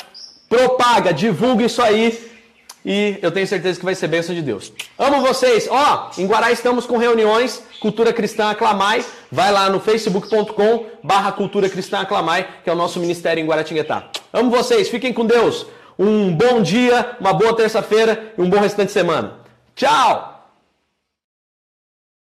Propaga, 0.49 1.13
divulga 1.13 1.63
isso 1.63 1.81
aí 1.81 2.29
e 2.85 3.17
eu 3.21 3.31
tenho 3.31 3.47
certeza 3.47 3.79
que 3.79 3.85
vai 3.85 3.95
ser 3.95 4.09
bênção 4.09 4.35
de 4.35 4.41
Deus. 4.41 4.73
Amo 4.97 5.21
vocês. 5.21 5.69
Ó, 5.71 6.11
em 6.17 6.27
Guará 6.27 6.51
estamos 6.51 6.85
com 6.85 6.97
reuniões 6.97 7.63
Cultura 7.79 8.11
Cristã 8.11 8.49
Aclamai. 8.49 9.05
Vai 9.31 9.49
lá 9.49 9.69
no 9.69 9.79
facebook.com 9.79 10.85
barra 11.01 11.31
Cultura 11.31 11.69
Cristã 11.69 11.99
Aclamai, 11.99 12.49
que 12.65 12.69
é 12.69 12.73
o 12.73 12.75
nosso 12.75 12.99
ministério 12.99 13.41
em 13.41 13.47
Guaratinguetá. 13.47 14.09
Amo 14.33 14.51
vocês, 14.51 14.89
fiquem 14.89 15.13
com 15.13 15.25
Deus. 15.25 15.65
Um 15.97 16.33
bom 16.33 16.61
dia, 16.61 17.15
uma 17.17 17.31
boa 17.31 17.55
terça-feira 17.55 18.33
e 18.37 18.41
um 18.41 18.49
bom 18.49 18.59
restante 18.59 18.87
de 18.87 18.93
semana. 18.93 19.39
Tchau! 19.73 20.38